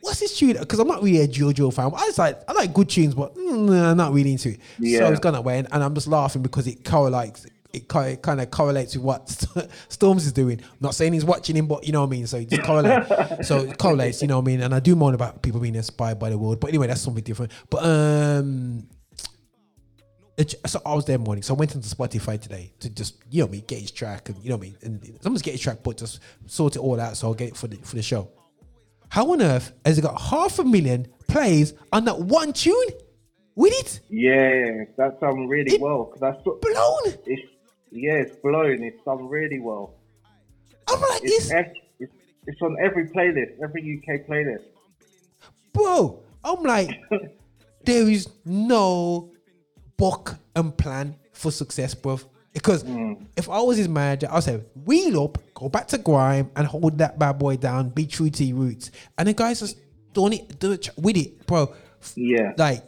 [0.01, 0.55] What's this tune?
[0.59, 1.85] Because I'm not really a drill fan.
[1.87, 4.57] I was like, I like good tunes, but mm, I'm not really into it.
[4.57, 5.09] So Yeah.
[5.09, 7.47] it's gone that way, and, and I'm just laughing because it correlates.
[7.75, 7.87] It
[8.21, 9.27] kind of correlates with what
[9.89, 10.61] Stormzy's doing.
[10.61, 12.27] I'm not saying he's watching him, but you know what I mean.
[12.27, 13.47] So it just correlates.
[13.47, 14.61] so it correlates, you know what I mean.
[14.61, 17.23] And I do moan about people being inspired by the world, but anyway, that's something
[17.23, 17.51] different.
[17.69, 18.87] But um,
[20.37, 23.43] it, so I was there morning, so I went into Spotify today to just you
[23.43, 25.79] know me get his track and you know I me and someone's get his track,
[25.83, 28.29] but just sort it all out so I'll get it for the for the show.
[29.09, 32.89] How on earth has it got half a million plays on that one tune
[33.57, 34.01] Widdit?
[34.09, 36.05] Yeah, that's done really well.
[36.05, 37.17] Cause that's blown.
[37.25, 37.54] It's,
[37.91, 38.83] yeah, it's blown.
[38.83, 39.93] It's done really well.
[40.87, 42.13] I'm like it's, ev- it's,
[42.45, 44.63] it's on every playlist, every UK playlist.
[45.73, 46.19] bro.
[46.43, 46.89] I'm like,
[47.85, 49.31] there is no
[49.97, 52.19] book and plan for success, bro.
[52.53, 53.13] Because hmm.
[53.35, 56.97] if I was his manager, I'd say wheel up, go back to grime, and hold
[56.99, 57.89] that bad boy down.
[57.89, 58.91] Be true to your roots.
[59.17, 59.77] And the guys just
[60.13, 61.73] doing it, do it with it, bro.
[62.15, 62.53] Yeah.
[62.57, 62.83] Like,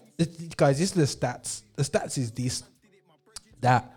[0.55, 1.63] guys, this is the stats.
[1.75, 2.63] The stats is this
[3.61, 3.96] that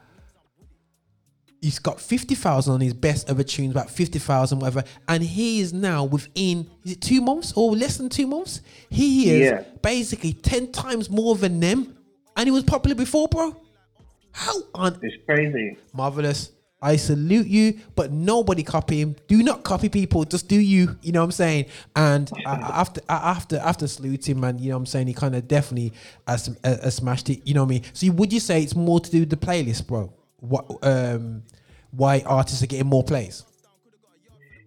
[1.61, 4.83] he's got 50,000 on his best ever tunes, about 50,000, whatever.
[5.09, 8.61] And he is now within, is it two months or less than two months?
[8.89, 9.63] He is Yeah.
[9.83, 11.97] basically 10 times more than them.
[12.37, 13.55] And he was popular before, bro.
[14.33, 15.77] How on It's crazy.
[15.93, 16.53] Marvelous.
[16.83, 19.15] I salute you, but nobody copy him.
[19.29, 20.25] Do not copy people.
[20.25, 20.97] Just do you.
[21.03, 21.67] You know what I'm saying?
[21.95, 25.09] And I- after I- after after saluting, man, you know what I'm saying?
[25.09, 25.93] He kind of definitely
[26.27, 27.43] has, uh, uh, smashed it.
[27.45, 27.83] You know what I mean?
[27.93, 30.11] So would you say it's more to do with the playlist, bro?
[30.41, 31.43] What um
[31.91, 33.45] why artists are getting more plays?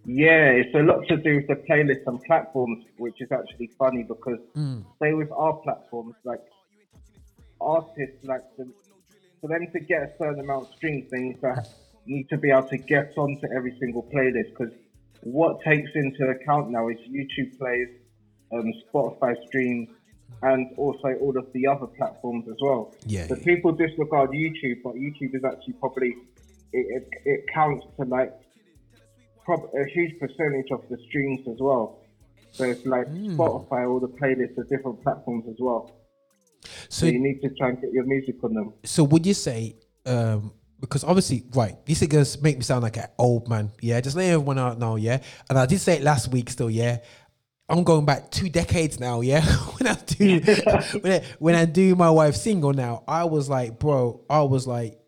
[0.05, 4.03] Yeah, it's a lot to do with the playlists and platforms, which is actually funny
[4.03, 4.83] because Mm.
[5.01, 6.41] say with our platforms, like
[7.61, 8.69] artists, like the,
[9.39, 11.63] for them to get a certain amount of streams, they need to,
[12.05, 14.73] need to be able to get onto every single playlist because
[15.21, 17.87] what takes into account now is YouTube plays,
[18.51, 19.87] um, Spotify streams,
[20.43, 22.93] and also all of the other platforms as well.
[23.05, 26.09] Yeah, So people disregard YouTube, but YouTube is actually probably
[26.73, 28.33] it, it, it counts to like
[29.45, 31.99] prob- a huge percentage of the streams as well.
[32.51, 33.39] So it's like Hmm.
[33.39, 35.91] Spotify, all the playlists of different platforms as well.
[36.63, 38.73] So, So- you need to try and get your music on them.
[38.83, 39.75] So would you say,
[40.05, 44.01] um, because obviously, right, these figures make me sound like an old man, yeah.
[44.01, 45.21] Just let everyone out know, yeah.
[45.49, 46.97] And I did say it last week, still, yeah.
[47.69, 49.41] I'm going back two decades now, yeah.
[49.77, 50.39] when I do,
[51.01, 54.67] when, I, when I do my wife's single now, I was like, bro, I was
[54.67, 54.99] like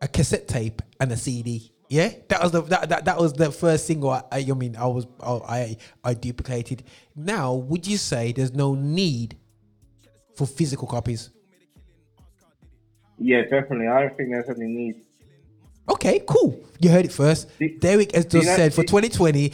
[0.00, 1.72] a cassette tape and a CD.
[1.88, 4.08] Yeah, that was the that, that, that was the first single.
[4.08, 6.84] I, I, I mean, I was I I duplicated.
[7.14, 9.36] Now, would you say there's no need
[10.34, 11.28] for physical copies?
[13.18, 13.88] Yeah, definitely.
[13.88, 15.02] I don't think there's any need.
[15.88, 16.58] Okay, cool.
[16.78, 17.48] You heard it first.
[17.80, 19.52] Derek has do you just know- said for 2020,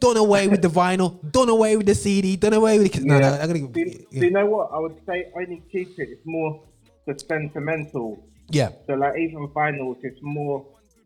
[0.00, 3.04] done away with the vinyl, done away with the CD, done away with the.
[3.04, 3.68] No, no, I'm gonna.
[3.68, 4.70] do, do you know what?
[4.72, 6.08] I would say only keep it.
[6.10, 6.62] It's more
[7.06, 8.22] the sentimental.
[8.50, 8.70] Yeah.
[8.86, 10.64] So like even vinyls, it's more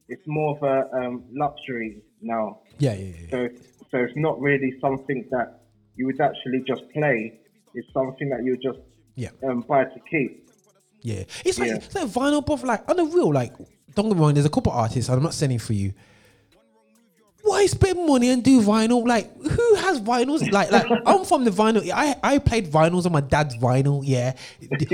[0.09, 2.61] it's more of a um, luxury now.
[2.79, 3.31] Yeah, yeah, yeah.
[3.31, 3.49] So
[3.91, 5.63] so it's not really something that
[5.97, 7.39] you would actually just play.
[7.75, 8.79] It's something that you just
[9.15, 9.31] Yeah.
[9.47, 10.49] um, buy to keep.
[11.03, 11.77] Yeah, it's like Yeah.
[11.77, 13.53] it's like vinyl, but like on the real, like
[13.95, 14.35] don't get me wrong.
[14.35, 15.11] There's a couple artists.
[15.11, 15.93] I'm not sending for you.
[17.43, 19.07] Why spend money and do vinyl?
[19.07, 20.51] Like who has vinyls?
[20.53, 21.91] Like like I'm from the vinyl.
[21.93, 24.01] I I played vinyls on my dad's vinyl.
[24.05, 24.35] Yeah,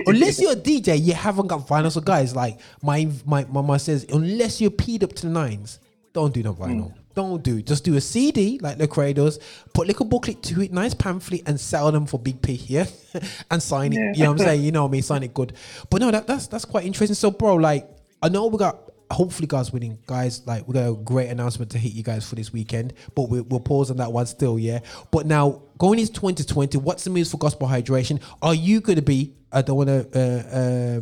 [0.06, 1.92] unless you're a DJ, you haven't got vinyl.
[1.92, 5.78] So guys, like my my mama says, unless you're peed up to the nines,
[6.12, 6.62] don't do no hmm.
[6.62, 6.94] vinyl.
[7.14, 7.60] Don't do.
[7.60, 9.40] Just do a CD like the does.
[9.74, 12.52] Put little booklet to it, nice pamphlet, and sell them for big P.
[12.66, 12.86] Yeah,
[13.50, 13.96] and sign it.
[13.96, 14.12] Yeah.
[14.14, 14.62] You know what I'm saying?
[14.62, 15.52] You know me, sign it good.
[15.90, 17.16] But no, that, that's that's quite interesting.
[17.16, 17.90] So, bro, like
[18.22, 20.46] I know we got hopefully guys winning, guys.
[20.46, 22.94] Like we got a great announcement to hit you guys for this weekend.
[23.14, 24.80] But we, we'll pause on that one still, yeah.
[25.10, 28.22] But now going into 2020, what's the moves for gospel hydration?
[28.42, 29.34] Are you going to be?
[29.52, 30.08] I don't want to.
[30.14, 31.00] Uh, uh,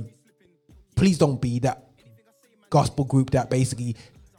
[0.94, 1.84] please don't be that
[2.70, 3.96] gospel group that basically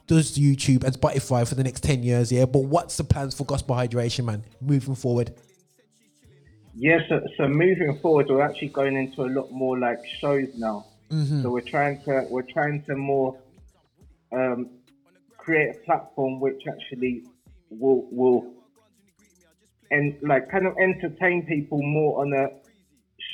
[0.08, 2.46] does YouTube and Spotify for the next 10 years, yeah.
[2.46, 5.34] But what's the plans for gospel hydration, man, moving forward?
[6.74, 10.86] Yeah, so, so moving forward, we're actually going into a lot more like shows now.
[11.12, 11.42] Mhm.
[11.42, 13.38] So we're trying to we're trying to more
[14.32, 14.70] um,
[15.38, 17.24] create a platform which actually
[17.70, 18.54] will will
[19.92, 22.48] and like kind of entertain people more on a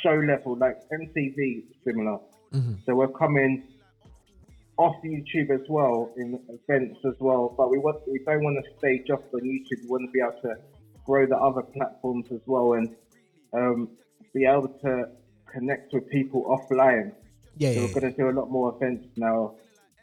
[0.03, 2.19] show level, like MTV similar.
[2.85, 3.63] So we're coming
[4.77, 8.77] off YouTube as well in events as well, but we want we don't want to
[8.77, 9.83] stay just on YouTube.
[9.83, 10.61] We want to be able to
[11.05, 12.95] grow the other platforms as well and
[13.53, 13.89] um,
[14.33, 15.09] be able to
[15.51, 17.13] connect with people offline.
[17.57, 19.55] Yeah, so yeah, we're going to do a lot more events now,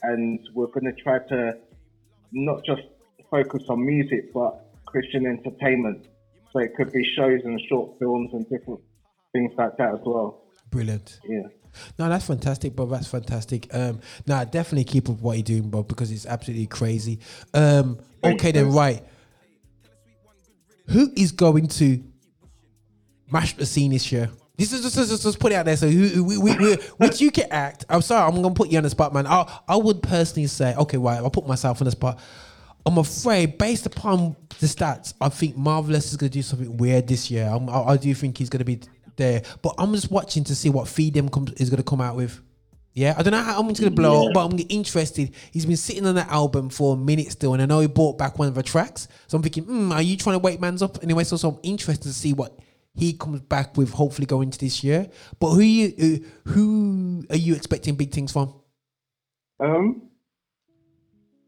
[0.02, 1.56] and we're going to try to
[2.32, 2.82] not just
[3.30, 6.06] focus on music, but Christian entertainment.
[6.52, 8.80] So it could be shows and short films and different
[9.32, 10.42] things like that as well.
[10.70, 11.20] Brilliant.
[11.24, 11.42] Yeah.
[11.98, 12.86] No, that's fantastic, bro.
[12.86, 13.72] That's fantastic.
[13.72, 17.20] Um, nah, definitely keep up what you're doing, bro, because it's absolutely crazy.
[17.54, 19.04] Um, okay, then, right.
[20.88, 22.02] Who is going to
[23.30, 24.30] mash the scene this year?
[24.60, 25.76] This is just, just, just, just put it out there.
[25.76, 27.86] So, who, we, we, we, which you can act.
[27.88, 29.26] I'm sorry, I'm gonna put you on the spot, man.
[29.26, 31.16] I, I would personally say, okay, right.
[31.16, 32.20] I'll put myself on the spot.
[32.84, 37.30] I'm afraid, based upon the stats, I think Marvelous is gonna do something weird this
[37.30, 37.46] year.
[37.50, 38.80] I'm, I, I do think he's gonna be
[39.16, 42.16] there, but I'm just watching to see what Feed Them comes is gonna come out
[42.16, 42.38] with.
[42.92, 44.32] Yeah, I don't know how much it's gonna blow, Yeah.
[44.34, 45.32] but I'm interested.
[45.52, 48.18] He's been sitting on that album for a minute still, and I know he brought
[48.18, 49.08] back one of the tracks.
[49.26, 51.24] So I'm thinking, hmm, are you trying to wake man's up anyway?
[51.24, 52.58] So, so I'm interested to see what
[52.94, 53.92] he comes back with.
[53.92, 55.08] Hopefully, going into this year.
[55.38, 58.54] But who you uh, who are you expecting big things from?
[59.60, 60.08] Um,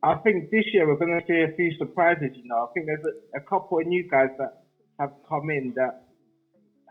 [0.03, 2.31] I think this year we're going to see a few surprises.
[2.35, 4.65] You know, I think there's a, a couple of new guys that
[4.99, 6.09] have come in that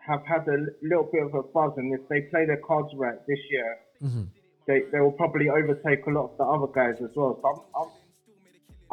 [0.06, 3.20] have had a little bit of a buzz, and if they play their cards right
[3.28, 4.24] this year, Mm-hmm.
[4.66, 7.38] they they will probably overtake a lot of the other guys as well.
[7.40, 7.90] So I'm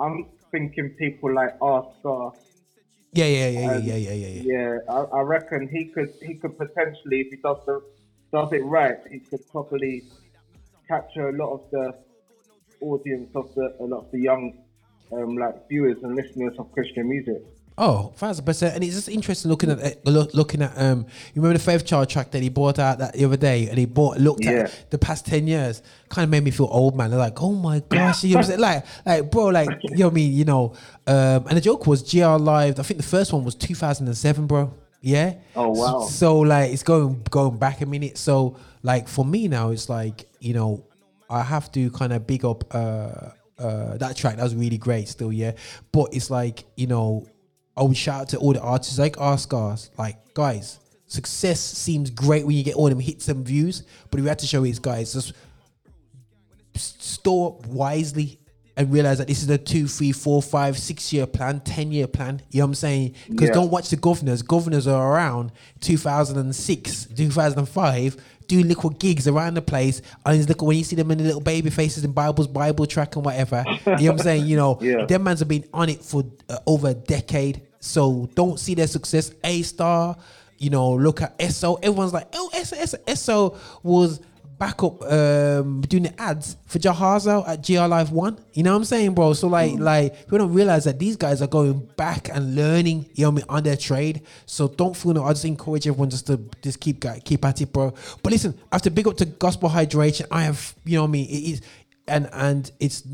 [0.07, 2.33] I'm, I'm thinking people like R Star.
[3.19, 4.43] Yeah, yeah, yeah, yeah, Um, yeah, yeah, yeah, yeah.
[4.53, 7.81] Yeah, I, I reckon he could he could potentially, if he does the
[8.33, 10.05] does it right, he could probably
[10.87, 11.87] capture a lot of the
[12.81, 14.45] audience of the a lot of the young
[15.13, 17.43] um, like viewers and listeners of Christian music.
[17.81, 18.75] Oh, thousand percent.
[18.75, 21.07] And it's just interesting looking at look, looking at um.
[21.33, 23.79] You remember the Faith Child track that he bought out that the other day, and
[23.79, 24.63] he bought looked Yeah.
[24.65, 25.81] at the past ten years.
[26.09, 27.11] Kind of made me feel old, man.
[27.11, 28.61] They're like, oh my gosh, you know what I'm saying?
[28.61, 30.33] like, like, bro, like, you know what I mean?
[30.33, 30.75] You know,
[31.07, 32.81] um, and the joke was GR Live.
[32.81, 34.75] I think the first one was 2007, bro.
[35.01, 35.35] Yeah.
[35.55, 36.01] Oh, wow.
[36.01, 38.19] So like, it's going going back a minute.
[38.19, 40.85] So like, for me now, it's like you know,
[41.31, 44.37] I have to kind of big up uh uh that track.
[44.37, 45.53] That was really great, still, yeah.
[45.93, 47.29] But it's like you know,
[47.79, 50.79] I would shout out to all the artists like our scars, like guys.
[51.07, 54.47] Success seems great when you get all them hits and views, but we have to
[54.47, 55.33] show these guys just
[56.77, 58.39] store up wisely
[58.77, 62.07] and realize that this is a two, three, four, five, six year plan, ten year
[62.07, 62.41] plan.
[62.51, 63.15] You know what I'm saying?
[63.29, 63.55] Because Yeah.
[63.55, 64.43] don't watch the governors.
[64.43, 70.01] Governors are around 2006, 2005, doing little gigs around the place.
[70.25, 73.17] And look when you see them in the little baby faces in Bible's Bible track
[73.17, 73.65] and whatever.
[73.67, 74.47] you know what I'm saying?
[74.47, 75.07] You know, Yeah.
[75.07, 77.63] them mans have been on it for uh, over a decade.
[77.81, 79.33] So don't see their success.
[79.45, 80.17] A star,
[80.59, 81.75] you know, look at SO.
[81.77, 84.21] Everyone's like, oh, SO, SO was
[84.59, 88.37] back up um doing the ads for Jahaziel at GR Live One.
[88.55, 89.33] You know what I'm saying, bro?
[89.33, 89.79] So like Mm.
[89.79, 93.35] like we don't realize that these guys are going back and learning, you know what
[93.35, 94.23] I mean, on their trade.
[94.47, 97.73] So don't feel no, I just encourage everyone just to just keep keep at it,
[97.73, 97.95] bro.
[98.21, 100.27] But listen, I have to big up to gospel hydration.
[100.33, 101.63] I have you know what I mean, it is
[102.09, 103.05] and and it's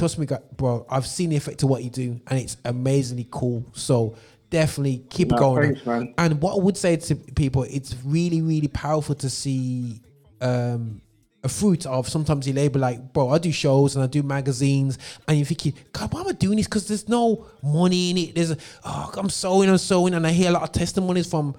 [0.00, 3.64] trust me, bro, I've seen the effect of what you do and it's amazingly cool.
[3.74, 4.16] So
[4.48, 5.76] definitely keep No, going.
[5.76, 6.14] thanks.
[6.18, 10.00] And what I would say to people, it's really, really powerful to see
[10.40, 11.02] um,
[11.44, 14.98] a fruit of sometimes you label like, bro, I do shows and I do magazines,
[15.28, 16.66] and you're thinking, God, why am I doing this?
[16.66, 18.34] Because there's no money in it.
[18.34, 21.54] There's, a, oh, I'm sewing and sewing, and I hear a lot of testimonies from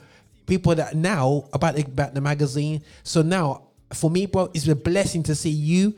[0.45, 2.84] people that now about the, about the magazine.
[3.04, 5.95] So now, for me, bro, it's a blessing to see you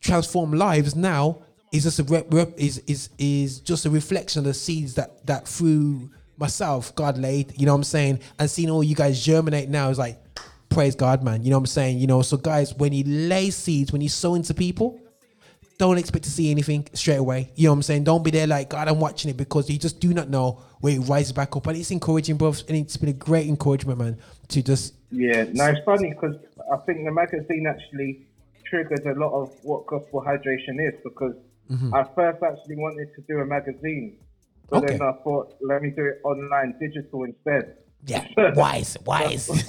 [0.00, 0.94] transform lives.
[0.94, 1.38] Now
[1.74, 5.26] is just a rep, rep, is is is just a reflection of the seeds that
[5.26, 7.52] that through myself God laid.
[7.58, 8.20] You know what I'm saying?
[8.38, 10.18] And seeing all you guys germinate now is like
[10.68, 11.42] praise God, man.
[11.42, 11.98] You know what I'm saying?
[11.98, 15.00] You know, so guys, when you lay seeds, when you sow into people,
[15.76, 17.50] don't expect to see anything straight away.
[17.56, 18.04] You know what I'm saying?
[18.04, 20.94] Don't be there like, God, I'm watching it because you just do not know where
[20.94, 21.66] it rises back up.
[21.66, 22.54] And it's encouraging, bro.
[22.68, 26.36] And it's been a great encouragement, man, to just Yeah, no, it's funny because
[26.72, 28.26] I think the magazine actually
[28.64, 31.34] triggered a lot of what gospel hydration is because
[31.70, 31.92] Mhm.
[31.92, 34.18] I first actually wanted to do a magazine,
[34.68, 37.83] but then I thought, let me do it online, digital instead.
[38.06, 39.48] Yeah, wise, wise.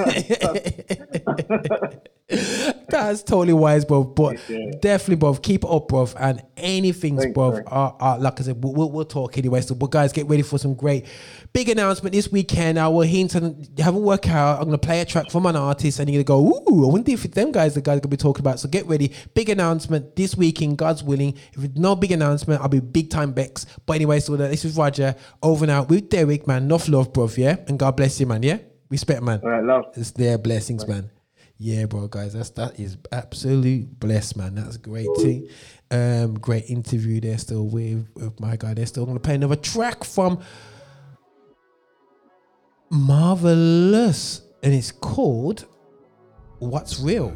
[2.90, 4.04] That's totally wise, bro.
[4.04, 4.38] But
[4.82, 6.08] definitely, bro, keep it up, bro.
[6.20, 7.64] And anything, bro, man.
[7.68, 9.62] are, are, like I said, we'll, we'll, we'll talk anyway.
[9.62, 11.06] So, but guys, get ready for some great
[11.54, 12.78] big announcement this weekend.
[12.78, 14.60] I will hint and have a workout.
[14.60, 17.12] I'm gonna play a track from an artist, and you're gonna go, ooh, I wonder
[17.12, 18.60] if it's them guys the guys gonna be talking about.
[18.60, 21.38] So get ready, big announcement this weekend, God's willing.
[21.54, 23.66] If it's no big announcement, I'll be big time Bex.
[23.86, 26.64] But anyway, so this is Roger over and out with Derrick, man.
[26.64, 27.30] Enough love, bro.
[27.38, 28.44] Yeah, and God bless you, man.
[28.44, 28.60] Yeah,
[28.90, 29.42] respect, man.
[29.44, 29.86] All right, love.
[29.96, 31.12] It's their blessings, man.
[31.58, 34.56] Yeah, bro, guys, that's that is absolute bless, man.
[34.56, 35.48] That's great thing.
[35.90, 38.74] Um, great interview They're still with, with my guy.
[38.74, 40.42] They're still gonna play another track from
[42.92, 45.66] Melvillous, and it's called
[46.60, 47.36] What's Real.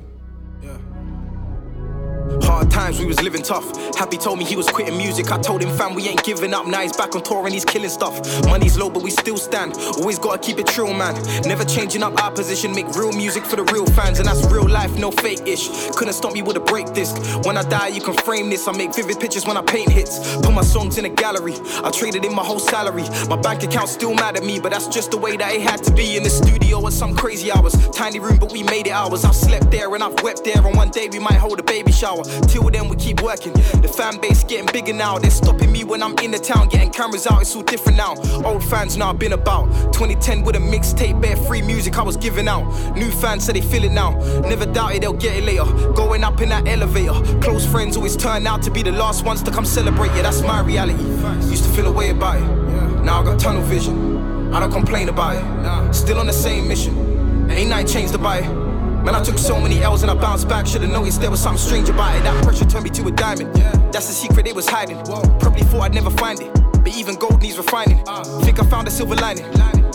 [2.43, 3.65] Hard times, we was living tough.
[3.95, 5.31] Happy told me he was quitting music.
[5.31, 6.67] I told him, fam, we ain't giving up.
[6.67, 8.15] Now he's back on tour and he's killing stuff.
[8.45, 9.73] Money's low, but we still stand.
[9.97, 11.15] Always gotta keep it true, man.
[11.43, 12.73] Never changing up our position.
[12.73, 15.69] Make real music for the real fans, and that's real life, no fake ish.
[15.91, 17.15] Couldn't stop me with a break disc.
[17.45, 18.67] When I die, you can frame this.
[18.67, 20.37] I make vivid pictures when I paint hits.
[20.37, 21.55] Put my songs in a gallery.
[21.83, 23.03] I traded in my whole salary.
[23.27, 25.83] My bank account's still mad at me, but that's just the way that it had
[25.83, 26.17] to be.
[26.17, 27.73] In the studio at some crazy hours.
[27.89, 29.25] Tiny room, but we made it ours.
[29.25, 31.91] I've slept there and I've wept there, and one day we might hold a baby
[31.91, 32.18] shower.
[32.23, 33.53] Till then, we keep working.
[33.53, 35.17] The fan base getting bigger now.
[35.19, 37.41] They're stopping me when I'm in the town, getting cameras out.
[37.41, 38.15] It's all different now.
[38.45, 39.65] Old fans now been about.
[39.93, 42.65] 2010 with a mixtape, bare free music I was giving out.
[42.95, 44.12] New fans say they feel it now.
[44.41, 45.65] Never doubted they'll get it later.
[45.93, 47.13] Going up in that elevator.
[47.39, 50.10] Close friends always turn out to be the last ones to come celebrate.
[50.10, 51.03] Yeah, that's my reality.
[51.49, 53.03] Used to feel a way about it.
[53.03, 54.53] Now I got tunnel vision.
[54.53, 55.93] I don't complain about it.
[55.93, 57.49] Still on the same mission.
[57.49, 58.68] Ain't nothing changed about it.
[59.03, 60.67] Man, I took so many L's and I bounced back.
[60.67, 62.23] Should've noticed there was something strange about it.
[62.23, 63.55] That pressure turned me to a diamond.
[63.93, 65.01] That's the secret they was hiding.
[65.39, 66.68] Probably thought I'd never find it.
[66.89, 68.03] But even gold needs refining.
[68.41, 69.45] Think I found a silver lining.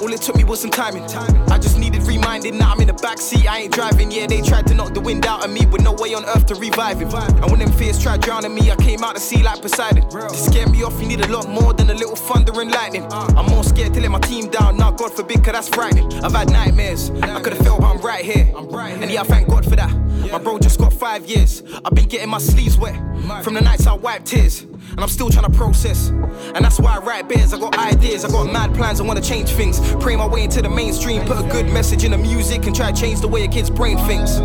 [0.00, 1.02] All it took me was some timing.
[1.50, 2.56] I just needed reminding.
[2.56, 4.12] Now I'm in the back seat, I ain't driving.
[4.12, 6.46] Yeah, they tried to knock the wind out of me with no way on earth
[6.46, 7.08] to revive him.
[7.12, 10.08] And when them fears tried drowning me, I came out to sea like Poseidon.
[10.08, 13.08] To scare me off, you need a lot more than a little thunder and lightning.
[13.10, 14.76] I'm more scared to let my team down.
[14.76, 16.12] Now, God forbid, cause that's frightening.
[16.22, 17.10] I've had nightmares.
[17.10, 18.54] I could've felt, but I'm right here.
[18.56, 19.92] And yeah, I thank God for that.
[20.30, 21.64] My bro just got five years.
[21.84, 22.94] I've been getting my sleeves wet
[23.42, 24.64] from the nights I wiped tears.
[24.94, 26.08] And I'm still trying to process.
[26.54, 27.52] And that's why I write beers.
[27.52, 29.80] I got ideas, I got mad plans, I wanna change things.
[29.96, 32.92] Pray my way into the mainstream, put a good message in the music, and try
[32.92, 34.38] to change the way a kid's brain thinks.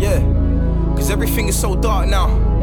[0.00, 0.20] Yeah,
[0.94, 2.55] cause everything is so dark now.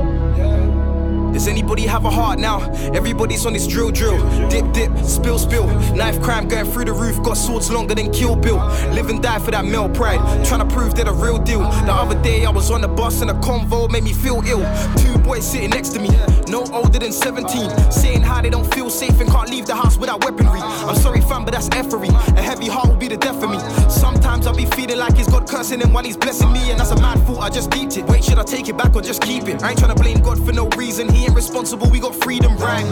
[1.34, 2.62] Does anybody have a heart now?
[2.94, 4.18] Everybody's on this drill drill.
[4.50, 5.66] Dip dip, spill spill.
[5.96, 7.22] Knife crime going through the roof.
[7.24, 8.58] Got swords longer than Kill Bill.
[8.94, 10.20] Live and die for that male pride.
[10.46, 11.62] Trying to prove they're the real deal.
[11.62, 14.64] The other day I was on the bus and a convo made me feel ill.
[14.98, 16.10] Two boys sitting next to me,
[16.48, 17.92] no older than 17.
[17.92, 20.62] Saying how they don't feel safe and can't leave the house without weaponry.
[20.62, 22.10] I'm sorry fam, but that's effery.
[22.10, 23.60] A heavy heart will be the death of me.
[23.90, 26.70] Sometimes I'll be feeling like it's God cursing him while he's blessing me.
[26.70, 28.06] And that's a mad thought, I just deeped it.
[28.06, 29.64] Wait, should I take it back or just keep it?
[29.64, 31.10] I ain't trying to blame God for no reason.
[31.10, 32.86] He ain't responsible, we got freedom, right?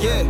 [0.00, 0.22] Yeah.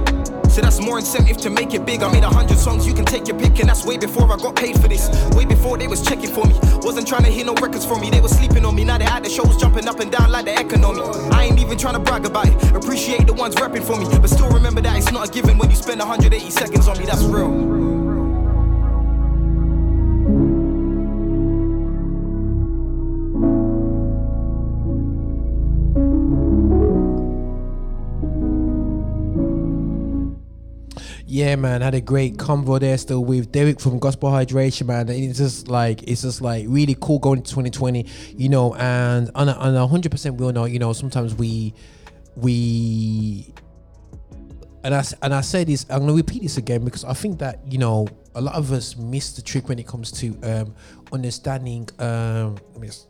[0.48, 2.02] So that's more incentive to make it big.
[2.02, 4.36] I made a hundred songs, you can take your pick, and that's way before I
[4.36, 5.09] got paid for this.
[5.34, 6.59] Way before they was checking for me.
[6.82, 8.84] Wasn't trying to hear no records from me, they were sleeping on me.
[8.84, 11.02] Now they at the shows, jumping up and down like the economy.
[11.30, 12.74] I ain't even trying to brag about it.
[12.74, 15.70] Appreciate the ones rapping for me, but still remember that it's not a given when
[15.70, 17.04] you spend 180 seconds on me.
[17.04, 17.88] That's real.
[31.39, 35.09] Yeah, man, had a great convo there still with Derrick from Gospel Hydration, man.
[35.09, 38.05] It's just like it's just like really cool going to 2020,
[38.36, 38.74] you know.
[38.74, 41.74] And on a, on hundred percent, we all know, you know, sometimes we
[42.34, 43.55] we
[44.82, 47.61] and I and I say this, I'm gonna repeat this again because I think that
[47.70, 50.74] you know a lot of us miss the trick when it comes to um
[51.12, 52.57] understanding um.
[52.72, 53.07] Let me just,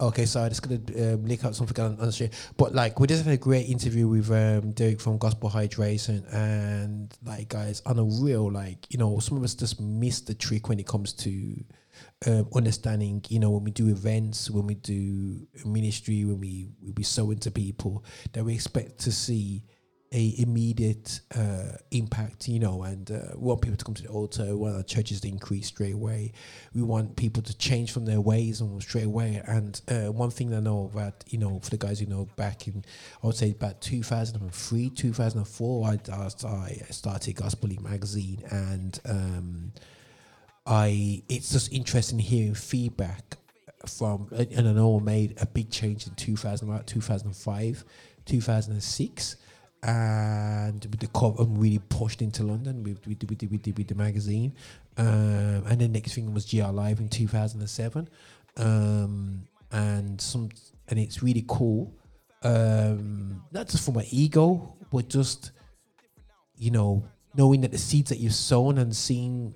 [0.00, 2.30] Okay, so I'm just gonna um, link out something on, on the stream.
[2.56, 7.16] But like, we just had a great interview with um, Derrick from Gospel Hydration, and
[7.24, 10.68] like, guys, on a real, like, you know, some of us just miss the trick
[10.68, 11.64] when it comes to
[12.26, 13.24] um, understanding.
[13.28, 17.30] You know, when we do events, when we do ministry, when we we be so
[17.30, 19.62] into people that we expect to see
[20.14, 24.08] a immediate uh, impact, you know, and uh, we want people to come to the
[24.08, 24.44] altar.
[24.44, 26.32] We want our churches to increase straight away.
[26.72, 29.42] We want people to change from their ways and straight away.
[29.44, 32.68] And uh, one thing I know that, you know, for the guys who know back
[32.68, 32.84] in,
[33.24, 35.98] I would say about 2003, 2004, I,
[36.46, 39.72] I started Gospel League magazine and um,
[40.64, 43.36] I it's just interesting hearing feedback
[43.86, 47.84] from and I know I made a big change in 2000 about 2005
[48.24, 49.36] 2006
[49.84, 53.88] and with the cover I'm really pushed into London with with, with, with, with, with
[53.88, 54.54] the magazine
[54.96, 58.08] um, and the next thing was GR Live in 2007
[58.56, 60.48] um, and some
[60.88, 61.92] and it's really cool
[62.42, 65.52] um, not just for my ego but just
[66.56, 67.04] you know
[67.34, 69.54] knowing that the seeds that you've sown and seeing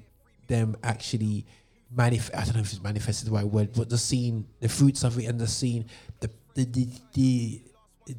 [0.48, 1.46] them actually
[1.90, 2.34] manifest.
[2.36, 5.18] I don't know if it's manifested the right word, but the seeing the fruits of
[5.18, 5.84] it and the seeing
[6.20, 7.62] the the the the,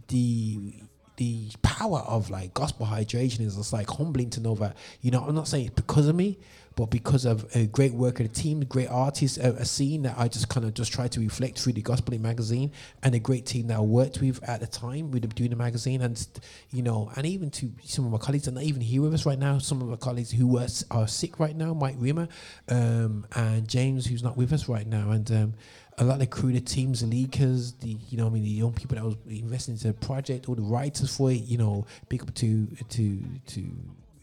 [0.07, 0.73] the
[1.19, 5.21] the power of like gospel hydration is just like humbling to know that you know
[5.21, 6.39] I'm not saying it's because of me,
[6.79, 10.17] but because of a great work of the team, great artists, a, a scene that
[10.17, 12.71] I just kind of just try to reflect through the Gospel magazine,
[13.03, 16.01] and a great team that I worked with at the time with doing the magazine,
[16.01, 16.25] and
[16.71, 19.25] you know, and even to some of my colleagues and not even here with us
[19.25, 19.57] right now.
[19.57, 22.29] Some of my colleagues who s- are sick right now, Mike Rimmer,
[22.69, 25.53] um, and James, who's not with us right now, and um,
[25.97, 28.49] a lot of the crew, the teams, the leakers, the you know, I mean, the
[28.49, 31.85] young people that was investing into the project, all the writers for it, you know,
[32.07, 33.69] big up to to to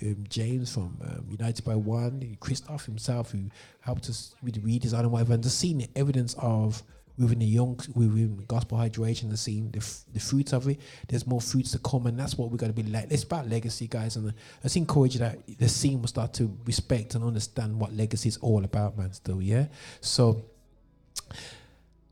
[0.03, 5.13] um, James from um, United by One, Christoph himself who helped us with redesign and
[5.13, 6.83] whatever, and just seeing the evidence of
[7.19, 10.79] within the young within gospel hydration, the scene, the, f- the fruits of it.
[11.09, 13.11] There's more fruits to come, and that's what we're gonna be like.
[13.11, 14.33] It's about legacy, guys, and
[14.63, 18.65] just encourage that the scene will start to respect and understand what legacy is all
[18.65, 19.13] about, man.
[19.13, 19.67] Still, yeah.
[20.01, 20.45] So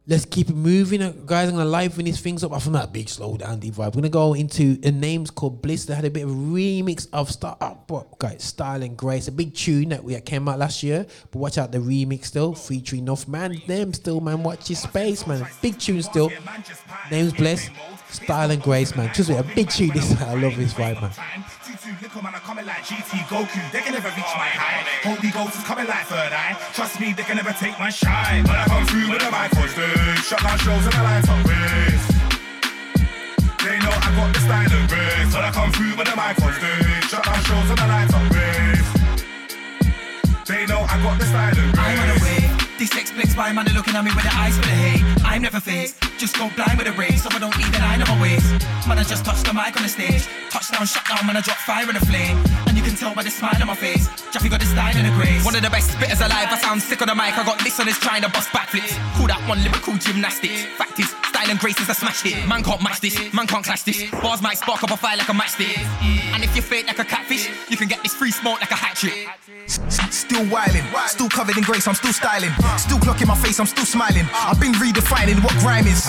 [0.07, 1.49] let's keep it moving, uh, guys.
[1.49, 2.53] I'm gonna liven these things up.
[2.53, 3.95] I from that big slow down deep vibe.
[3.95, 5.87] We're gonna go into a names called Bliss.
[5.87, 9.29] They had a bit of a remix of Star Up, but guys, Style and Grace,
[9.29, 11.07] a big tune that we came out last year.
[11.31, 13.61] But watch out the remix still featuring enough man.
[13.67, 14.43] Them still, man.
[14.43, 15.47] Watch your space, man.
[15.63, 16.31] Big tune still.
[17.11, 17.71] Names Bliss,
[18.15, 19.11] Style and Grace, man.
[19.13, 19.91] Just a big tune.
[19.91, 21.11] This I love this vibe, man.
[22.23, 24.87] Man are coming like GT Goku, they can never reach my height.
[25.03, 26.57] Holy Ghost is coming like third eye.
[26.73, 28.47] Trust me, they can never take my shine.
[28.47, 30.95] When I come through with a mic on stage, shut down shows and.
[33.61, 35.35] They know I got the style and grace.
[35.35, 37.83] When I come through with a mic on stage, shut down shows and.
[40.47, 42.14] They know I got the style and grace.
[43.37, 45.03] By man, they're looking at me with their eyes full of hate.
[45.27, 47.25] I'm never phased, just go blind with a race.
[47.25, 48.47] So I don't even I never waste.
[48.87, 50.29] Man, I just touch the mic on the stage.
[50.51, 52.39] Touchdown, shut down, man, I drop fire in the flame.
[52.69, 54.07] And you can tell by the smile on my face.
[54.31, 55.45] Jaffy got the style and the grace.
[55.45, 56.47] One of the best spitters alive.
[56.51, 57.35] I sound sick on the mic.
[57.35, 58.95] I got this on his trying to bust backflips.
[59.19, 60.63] Call that one lyrical gymnastics.
[60.79, 62.47] Fact is, style and grace is a smash hit.
[62.47, 64.11] Man can't match this, man can't clash this.
[64.23, 65.75] Bars might spark up a fire like a matchstick.
[66.35, 68.79] And if you're fake like a catfish, you can get this free smoke like a
[68.79, 69.27] hat trick.
[69.67, 72.51] Still wildin', still covered in grace, I'm still styling.
[72.79, 74.27] Still clocking my face, I'm still smiling.
[74.33, 76.05] I've been redefining what grime is.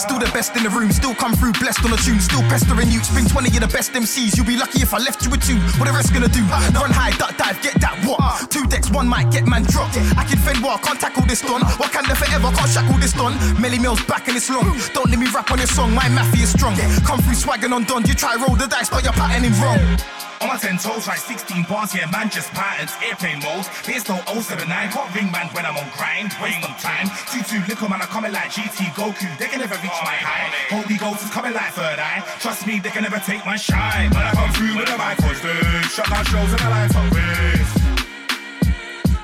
[0.00, 2.20] Still the best in the room, still come through blessed on a tune.
[2.20, 4.36] Still pestering you, spring 20 of the best MCs.
[4.36, 5.58] You'll be lucky if I left you with two.
[5.78, 6.42] What the rest gonna do?
[6.74, 8.50] Run high, duck dive, get that what?
[8.50, 9.96] Two decks, one might get man dropped.
[10.16, 11.62] I can fend well, can't tackle this done.
[11.80, 13.34] Wakanda forever, can't shackle this done.
[13.60, 14.76] Melly Mills back and it's long.
[14.94, 16.76] Don't let me rap on your song, my mafia is strong.
[17.06, 20.31] Come through swagging on Don, you try roll the dice, but you're patterning wrong.
[20.42, 23.70] On my 10 toes, like 16 bars, yeah, man, just patterns, airplane modes.
[23.86, 27.06] There's no 079, can't ring man when I'm on grind, wasting on time.
[27.30, 30.50] 2-2, little man, I'm coming like GT Goku, they can never reach my high.
[30.66, 34.10] Holy Ghost is coming like third eye, trust me, they can never take my shine.
[34.10, 36.96] When I come through with the mic on stage, shut down shows and the lights
[36.98, 37.72] on race.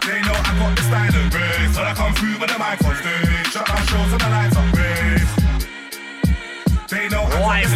[0.06, 1.74] They know I got the style and grace.
[1.74, 4.54] When I come through with the mic on stage, shut down shows and the lights
[4.54, 4.67] on race.
[7.48, 7.72] Grace.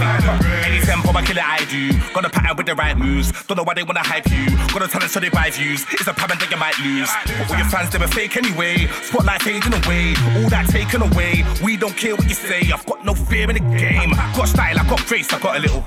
[0.67, 1.93] Any tempo, I kill it, I do.
[2.13, 3.33] Got a pattern with the right moves.
[3.47, 4.45] Don't know why they wanna hype you.
[4.69, 5.85] Got a talent so they buy views.
[5.93, 7.11] It's a problem that you might lose.
[7.27, 8.87] But all your fans, they were fake anyway.
[9.03, 10.15] Spotlight fading away.
[10.37, 11.45] All that taken away.
[11.65, 12.71] We don't care what you say.
[12.71, 14.11] I've got no fear in the game.
[14.37, 15.85] Got style, I got grace, I got a little.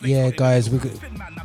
[0.00, 0.80] Yeah, guys, we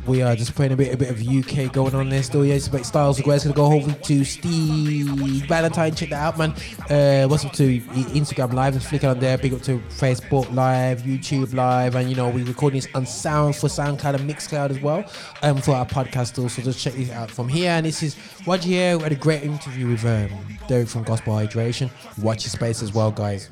[0.06, 2.44] we are just playing a bit a bit of UK going on there still.
[2.44, 5.94] Yeah, but Styles Grace gonna go over to Stevie Valentine.
[5.94, 6.50] Check that out, man.
[6.90, 9.38] Uh, what's up to Instagram Live and flick on there.
[9.38, 13.56] Big up to Facebook Live, YouTube Live, and you know we recording this on Sound
[13.56, 15.04] for SoundCloud and Mixcloud as well,
[15.42, 16.62] um, for our podcast also.
[16.62, 17.70] Just check this out from here.
[17.70, 18.16] And this is
[18.46, 18.96] Roger here.
[18.96, 20.30] We had a great interview with um,
[20.68, 21.90] Derrick from Gospel Hydration.
[22.22, 23.50] Watch your space as well, guys.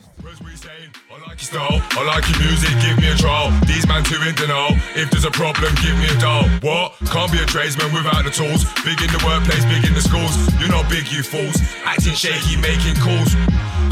[1.28, 3.48] Like your style, I like your music, give me a trial.
[3.64, 4.68] These man too in know.
[4.94, 6.44] If there's a problem, give me a doll.
[6.60, 6.96] What?
[7.08, 8.64] Can't be a tradesman without the tools.
[8.84, 10.34] Big in the workplace, big in the schools.
[10.60, 11.56] You're not big, you fools.
[11.84, 13.32] Acting shaky, making calls.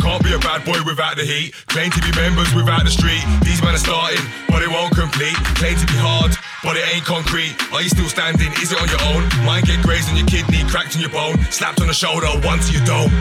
[0.03, 1.55] Can't be a bad boy without the heat.
[1.71, 3.23] Claim to be members without the street.
[3.45, 5.37] These men are starting, but it won't complete.
[5.57, 7.59] Claim to be hard, but it ain't concrete.
[7.73, 8.51] Are you still standing?
[8.63, 9.27] Is it on your own?
[9.45, 12.71] Mine get grazed on your kidney, cracked on your bone, slapped on the shoulder once
[12.73, 13.13] you don't.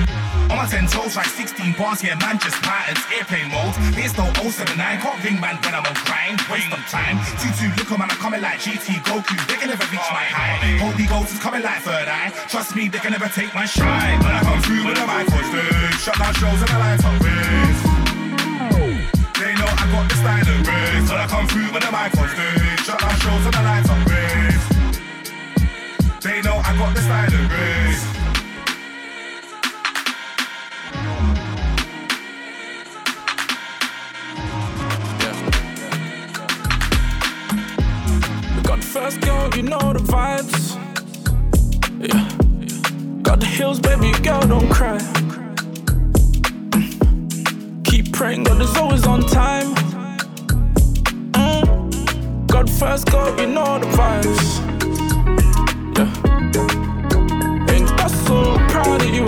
[0.54, 3.74] On my 10 toes, like 16 bars, yeah, man, just patterns, airplane mode.
[3.96, 7.18] There's no 079, can't ring man when I'm on grind, Waste on time.
[7.40, 10.60] 2-2, little man, I'm coming like GT Goku, they can never reach my high.
[10.78, 14.20] Holy Ghost is coming like third eye, trust me, they can never take my shine.
[14.20, 17.16] When I come through with the mic on stage, shut down shows and the on
[17.24, 17.82] race.
[19.40, 21.10] They know I got the style and grace.
[21.10, 22.71] When I come through with the mic on stage,
[23.22, 24.68] shows and the lights on race.
[26.24, 28.04] They know I got the style and grace.
[38.56, 40.62] We got the first girl, you know the vibes.
[42.00, 42.28] Yeah.
[43.22, 44.98] Got the hills, baby girl, don't cry.
[46.72, 47.86] Mm.
[47.86, 50.01] Keep praying, God is always on time.
[52.62, 54.60] Got the first girl, you know the vibes.
[55.98, 56.06] Yeah.
[57.74, 58.38] Ain't that so
[58.70, 59.26] proud of you?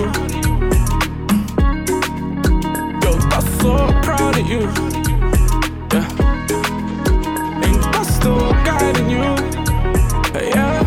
[3.02, 3.74] Yo, that's so
[4.04, 4.60] proud of you.
[5.90, 6.06] Yeah.
[7.66, 9.26] Ain't that still guiding you?
[10.50, 10.84] Yeah.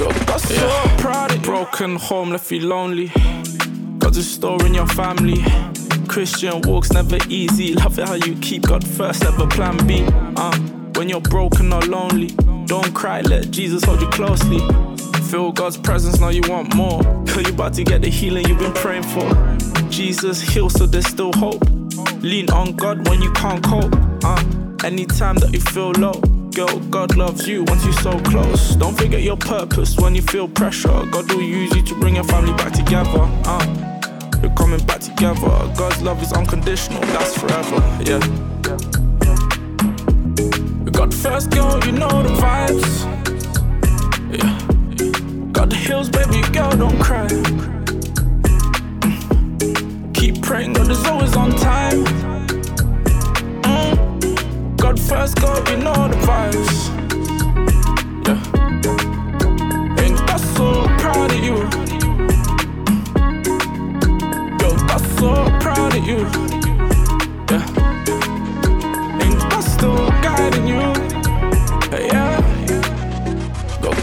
[0.00, 1.42] Yo, that's so proud of you.
[1.44, 3.12] Broken home left you lonely.
[3.98, 5.44] God's restoring your family.
[6.08, 7.74] Christian walks never easy.
[7.74, 10.04] Love it how you keep God first, never plan B.
[10.36, 10.65] Uh,
[10.96, 12.28] when you're broken or lonely,
[12.66, 14.58] don't cry, let Jesus hold you closely.
[15.30, 17.02] Feel God's presence, now you want more.
[17.26, 19.28] Cause you about to get the healing you've been praying for.
[19.90, 21.62] Jesus heals, so there's still hope.
[22.22, 23.94] Lean on God when you can't cope.
[24.24, 24.42] Uh,
[24.84, 26.14] anytime that you feel low,
[26.54, 28.76] girl, God loves you once you're so close.
[28.76, 31.04] Don't forget your purpose when you feel pressure.
[31.10, 33.28] God will use you to bring your family back together.
[33.44, 35.48] Uh, you're coming back together.
[35.76, 37.76] God's love is unconditional, that's forever.
[38.04, 38.95] Yeah.
[40.96, 43.04] Got the first girl, you know the vibes.
[44.32, 45.52] Yeah.
[45.52, 47.26] Got the hills, baby girl, don't cry.
[49.02, 50.14] Mm.
[50.14, 52.02] Keep praying, God is always on time.
[53.62, 54.76] Mm.
[54.78, 56.88] God first, girl, you know the vibes.
[58.26, 58.40] Yeah.
[60.02, 61.56] Ain't that so proud of you?
[64.62, 65.30] Yo, that's so
[65.60, 66.55] proud of you.
[70.54, 70.80] You?
[71.92, 72.40] Yeah.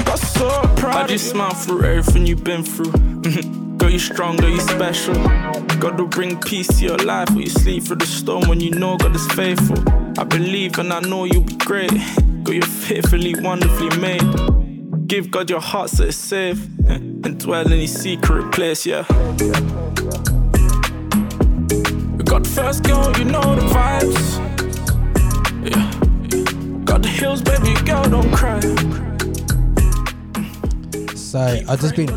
[0.05, 2.91] That's so proud I just smile through everything you've been through.
[3.77, 5.15] Girl, you strong, girl, you special.
[5.79, 8.71] God will bring peace to your life when you sleep through the storm when you
[8.71, 9.77] know God is faithful.
[10.17, 11.91] I believe and I know you'll be great.
[12.43, 15.07] Girl, you're fearfully, wonderfully made.
[15.07, 18.85] Give God your heart so it's safe and dwell in His secret place.
[18.85, 19.05] Yeah.
[22.17, 24.52] We got the first girl, you know the vibes.
[27.13, 27.21] Yeah.
[27.21, 28.59] Got the hills, baby girl, don't cry.
[31.15, 32.09] So I've just been,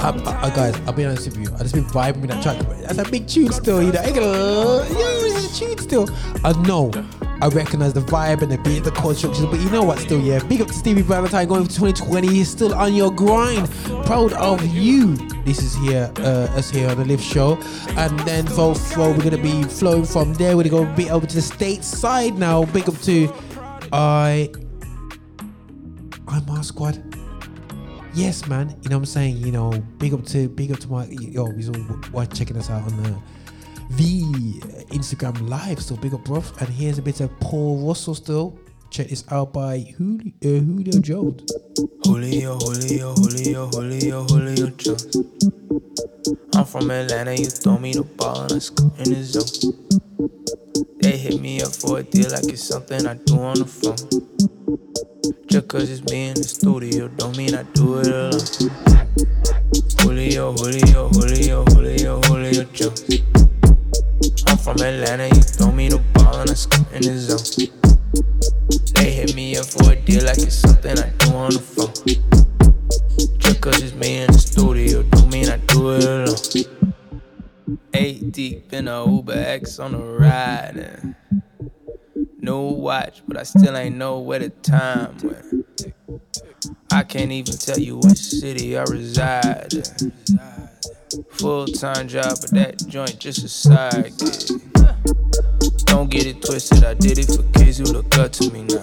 [0.00, 0.76] I, I, I- guys.
[0.86, 1.48] I'll be honest with you.
[1.54, 2.58] I just been vibing with that track.
[2.80, 3.82] That's a big tune still.
[3.82, 6.08] You know, ain't gonna, yeah, it's a tune still.
[6.44, 6.90] I know.
[7.40, 10.00] I recognize the vibe and the beat, the chord construction, but you know what?
[10.00, 10.42] Still, yeah.
[10.44, 12.26] Big up to Stevie Valentine going for 2020.
[12.28, 13.70] He's still on your grind.
[14.06, 15.14] Proud of you.
[15.44, 17.56] This is here, uh, us here on the Lift Show,
[17.96, 20.56] and then for flow, we're gonna be flowing from there.
[20.56, 22.64] We're gonna go a bit over to the state side now.
[22.66, 23.32] Big up to
[23.92, 24.50] I.
[26.26, 27.02] I'm our squad.
[28.14, 28.70] Yes, man.
[28.82, 29.38] You know what I'm saying?
[29.38, 32.70] You know, big up to big up to my yo, he's all watch checking us
[32.70, 33.16] out on the
[33.90, 34.22] the
[34.90, 35.82] Instagram live.
[35.82, 36.42] So big up, bro.
[36.60, 38.58] And here's a bit of Paul Russell still.
[38.90, 41.42] Check this out by Julio, uh, Julio Jones.
[42.04, 45.16] Julio, Julio, Julio, Julio, Julio Jones.
[46.54, 49.72] I'm from Atlanta, you throw me the ball and I score in the zone.
[51.00, 53.96] They hit me up for a deal like it's something I do on the phone.
[55.46, 58.40] Just cause it's me in the studio, don't mean I do it alone.
[60.00, 63.04] Julio, Julio, Julio, Julio, Julio Jones.
[64.46, 67.77] I'm from Atlanta, you throw me the ball and I score in the zone.
[69.58, 71.92] Up for a deal like it's something I do on the phone.
[73.38, 77.76] Just cause it's me in the studio, don't mean I do it alone.
[77.92, 80.76] Eight deep in a Uber X on the ride.
[80.76, 81.16] And
[82.40, 85.92] no watch, but I still ain't know where the time went.
[86.92, 90.12] I can't even tell you which city I reside in.
[91.30, 95.17] Full time job, but that joint just a side gig.
[95.88, 98.82] Don't get it twisted, I did it for kids who look up to me now.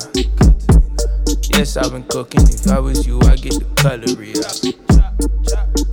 [1.58, 2.41] Yes, I've been cooking.
[2.41, 4.60] If I was you, I'd get the cutlery out.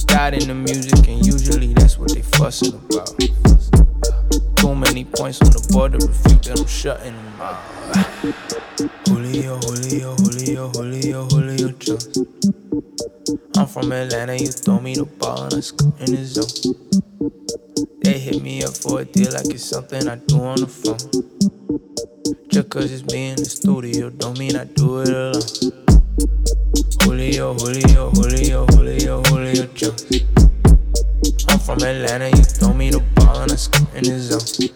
[0.07, 3.15] Got in the music, and usually that's what they fussing about.
[4.57, 7.61] Too many points on the board to refute that I'm shutting them out.
[9.07, 12.19] Julio, Julio, Julio, Julio, Julio Jones.
[13.57, 17.42] I'm from Atlanta, you throw me the ball and I score in the zone.
[18.05, 20.99] They hit me up for a deal like it's something I do on the phone.
[22.49, 25.41] Just cause it's me in the studio, don't mean I do it alone.
[27.03, 30.25] Julio, Julio, Julio, Julio, Julio Jones.
[31.49, 34.69] I'm from Atlanta, you throw me the ball and I score in the zone.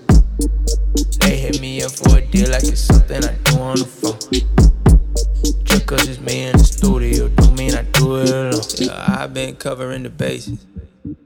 [1.20, 5.64] They hit me up for a deal like it's something I do on the phone.
[5.64, 8.62] Just cause it's me in the studio, don't mean I do it alone.
[8.79, 10.64] Yeah, I've been covering the bases.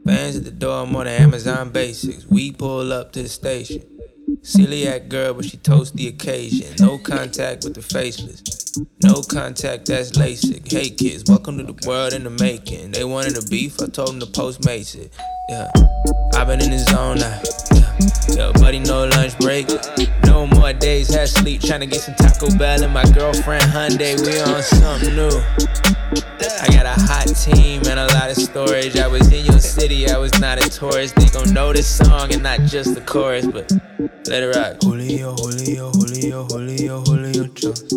[0.04, 2.26] Fans at the door more than Amazon basics.
[2.26, 3.82] We pull up to the station.
[4.42, 6.74] Celiac girl, but she toast the occasion.
[6.78, 8.42] No contact with the faceless.
[9.02, 10.70] No contact, that's LASIK.
[10.70, 12.92] Hey kids, welcome to the world in the making.
[12.92, 15.12] They wanted a beef, I told them to post mace it.
[15.48, 15.70] Yeah,
[16.34, 17.40] I've been in the zone now.
[18.36, 19.66] Yo, buddy, no lunch break.
[20.24, 24.20] No more days, had sleep, trying to get some Taco Bell and my girlfriend Hyundai.
[24.20, 26.19] We on something new.
[26.58, 28.96] I got a hot team and a lot of storage.
[28.96, 31.14] I was in your city, I was not a tourist.
[31.16, 33.70] They gon' know this song and not just the chorus, but
[34.26, 34.82] let it rock.
[34.82, 37.94] Julio, Julio, Julio, Julio, Julio Jones.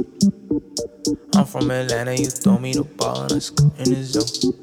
[1.35, 4.53] I'm from Atlanta, you throw me the ball and I score in the zone.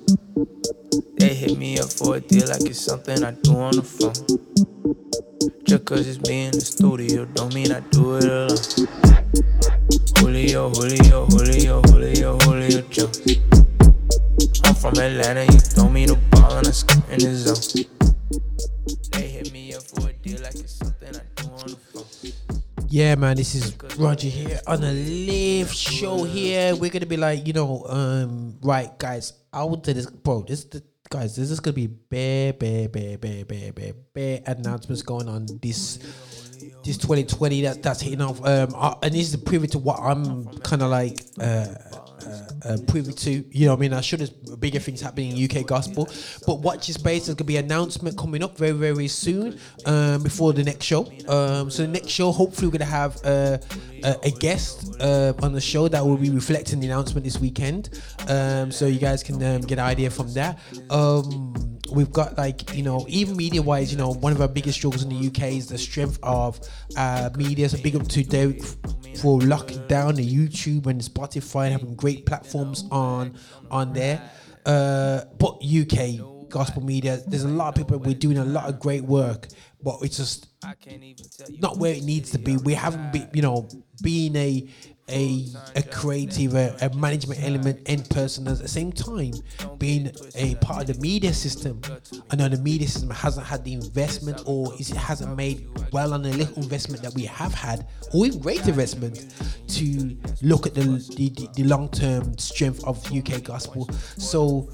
[1.19, 4.15] They hit me up for a deal like it's something I do on the phone.
[5.65, 8.57] Just cause it's me in the studio, don't mean I do it alone.
[10.19, 13.50] Julio, Julio, Julio, Julio, Julio Jones.
[14.81, 17.85] From Atlanta, you throw me the ball and I score in the zone.
[19.13, 22.87] They hit me up for a deal like it's something I do on the phone.
[22.89, 26.75] Yeah, man, this is Roger here on the live show here.
[26.75, 29.35] We're gonna be like, you know, um, right, guys.
[29.53, 30.45] I would say this, bro.
[30.49, 35.03] This, the guys, this is gonna be bare, bare, bare, bare, bare, bare, bare announcements
[35.03, 35.99] going on this
[36.85, 38.43] this 2020 that that's hitting off.
[38.45, 41.21] Um, I, and this is privy to what I'm kind of like.
[41.39, 41.67] Uh,
[42.31, 45.45] uh, uh, privy to, you know, I mean, I'm sure there's bigger things happening in
[45.45, 46.09] UK gospel,
[46.47, 47.27] but watch this space.
[47.27, 51.07] There's gonna be an announcement coming up very, very soon um, before the next show.
[51.29, 53.59] Um, so the next show, hopefully, we're gonna have uh,
[54.05, 58.01] a, a guest uh, on the show that will be reflecting the announcement this weekend.
[58.29, 60.59] Um, so you guys can um, get an idea from that.
[61.93, 65.03] We've got like you know even media wise you know one of our biggest struggles
[65.03, 66.61] in the uk is the strength of
[66.97, 67.69] uh media.
[67.69, 68.63] So big up to Derrick
[69.21, 73.35] for locking down the youtube and spotify and having great platforms on
[73.71, 74.23] on there.
[74.67, 78.79] Uh but uk gospel media there's a lot of people we're doing a lot of
[78.81, 79.47] great work
[79.83, 80.49] but it's just
[81.61, 82.57] not where it needs to be.
[82.59, 83.69] we haven't been you know
[84.03, 84.67] being a
[85.11, 85.47] a
[85.77, 89.33] a creative, a, a management element and person at the same time
[89.79, 91.81] being a part of the media system.
[92.31, 96.23] I know the media system hasn't had the investment or it hasn't made well on
[96.23, 99.35] the little investment that we have had, or even great investment
[99.69, 100.81] to look at the
[101.17, 103.89] the, the, the long term strength of UK gospel.
[104.17, 104.69] So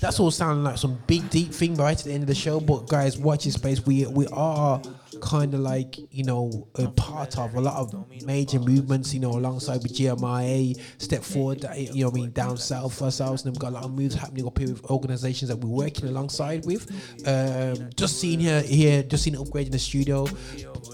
[0.00, 2.60] that's all sounding like some big deep thing right at the end of the show.
[2.60, 3.84] But guys, watch this space.
[3.84, 4.80] We we are
[5.20, 9.30] kind of like you know a part of a lot of major movements you know
[9.30, 13.68] alongside with GMIA step forward you know I mean down south ourselves and we've got
[13.68, 16.90] a lot of moves happening up here with organizations that we're working alongside with.
[17.26, 20.26] Um, just seeing here here just seeing upgrading the studio.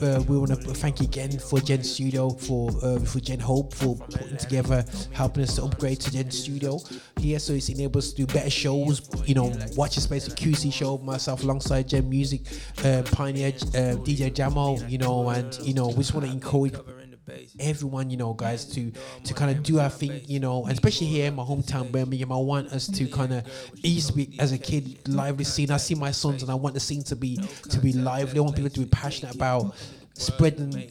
[0.02, 3.72] Uh, we want to thank you again for Gen Studio for uh, for Gen Hope
[3.74, 6.78] for putting together helping us to upgrade to Gen Studio.
[7.18, 10.72] Here so it's enabled us to do better shows you know watch a space QC
[10.72, 12.42] show myself alongside Gen Music
[12.84, 16.74] uh, Pioneer uh, DJ Jamo you know and you know we just want to encourage
[17.58, 18.92] everyone you know guys to
[19.24, 22.36] to kind of do our thing you know especially here in my hometown Birmingham I
[22.36, 23.44] want us to kind of
[23.82, 25.70] used to be as a kid lively scene.
[25.70, 27.36] I see my sons and I want the scene to be
[27.70, 29.74] to be lively I want people to be passionate about
[30.14, 30.90] spreading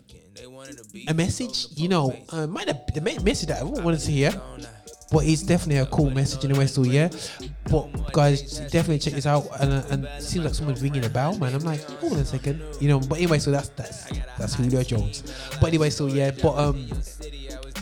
[1.07, 4.31] a message you know uh, might have the message that everyone wanted to hear
[5.13, 6.65] but it's definitely a cool message in anyway.
[6.65, 7.09] So yeah,
[7.69, 9.47] but guys, definitely check this out.
[9.59, 11.53] And, and it seems like someone's ringing a bell, man.
[11.53, 12.99] I'm like, hold on a second, you know.
[12.99, 14.09] But anyway, so that's that's
[14.39, 15.21] that's Julio Jones.
[15.61, 16.89] But anyway, so yeah, but um,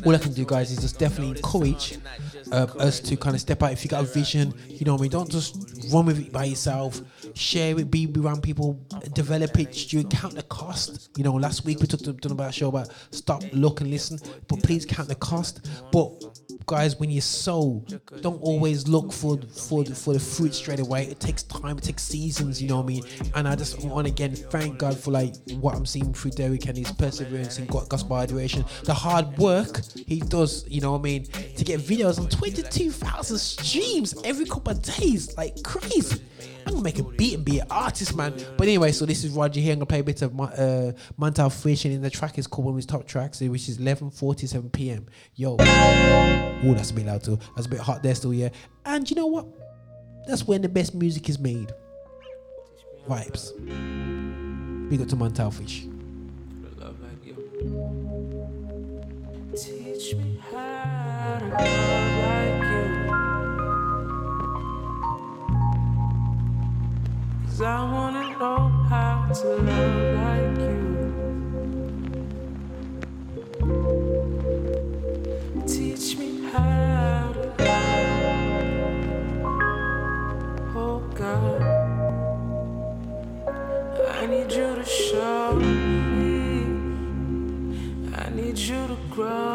[0.05, 1.99] all I can do, guys, is just definitely encourage
[2.51, 3.71] uh, us to kind of step out.
[3.71, 5.11] If you got a vision, you know I mean.
[5.11, 5.55] Don't just
[5.91, 7.01] run with it by yourself.
[7.33, 8.79] Share it, be around people,
[9.13, 9.91] develop it.
[9.93, 11.09] You count the cost.
[11.17, 14.19] You know, last week we talked about a show about stop, look, and listen.
[14.47, 15.67] But please count the cost.
[15.91, 16.23] But
[16.65, 17.83] guys, when you sow,
[18.21, 21.03] don't always look for for the, for the fruit straight away.
[21.03, 21.77] It takes time.
[21.77, 22.61] It takes seasons.
[22.61, 23.03] You know what I mean.
[23.35, 26.67] And I just want to again thank God for like what I'm seeing through Derrick
[26.67, 30.65] and his perseverance and gospel hydration, the hard work he does.
[30.67, 35.35] You know what I mean to get videos on 22,000 streams every couple of days,
[35.37, 36.21] like crazy.
[36.65, 38.33] I'm gonna make a beat and be an artist, man.
[38.57, 39.73] But anyway, so this is Roger here.
[39.73, 42.47] I'm gonna play a bit of my, uh, Montell Fish, and in the track is
[42.47, 45.07] called one of his top tracks, which is 11:47 p.m.
[45.35, 47.39] Yo, oh, that's a bit loud too.
[47.55, 48.49] That's a bit hot there still, yeah.
[48.85, 49.47] And you know what?
[50.27, 51.71] That's when the best music is made.
[53.07, 53.51] Vibes.
[54.89, 55.87] Big up to Montell Fish.
[59.55, 62.10] Teach me how to love
[67.63, 70.79] I wanna know how to love like you.
[75.67, 79.45] Teach me how to love.
[80.75, 81.61] Oh God.
[84.09, 86.65] I need you to show me.
[88.15, 89.50] I need you to grow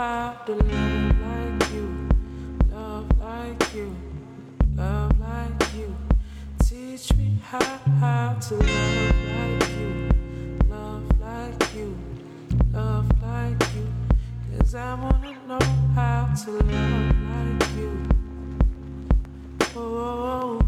[0.00, 2.08] how to love like you.
[2.72, 3.94] Love like you.
[4.74, 5.94] Love like you.
[6.64, 7.60] Teach me how,
[8.00, 10.08] how to love like you.
[10.70, 11.94] Love like you.
[12.72, 13.92] Love like you.
[14.56, 17.92] Cause I wanna know how to love like you.
[19.76, 20.59] Oh, oh, oh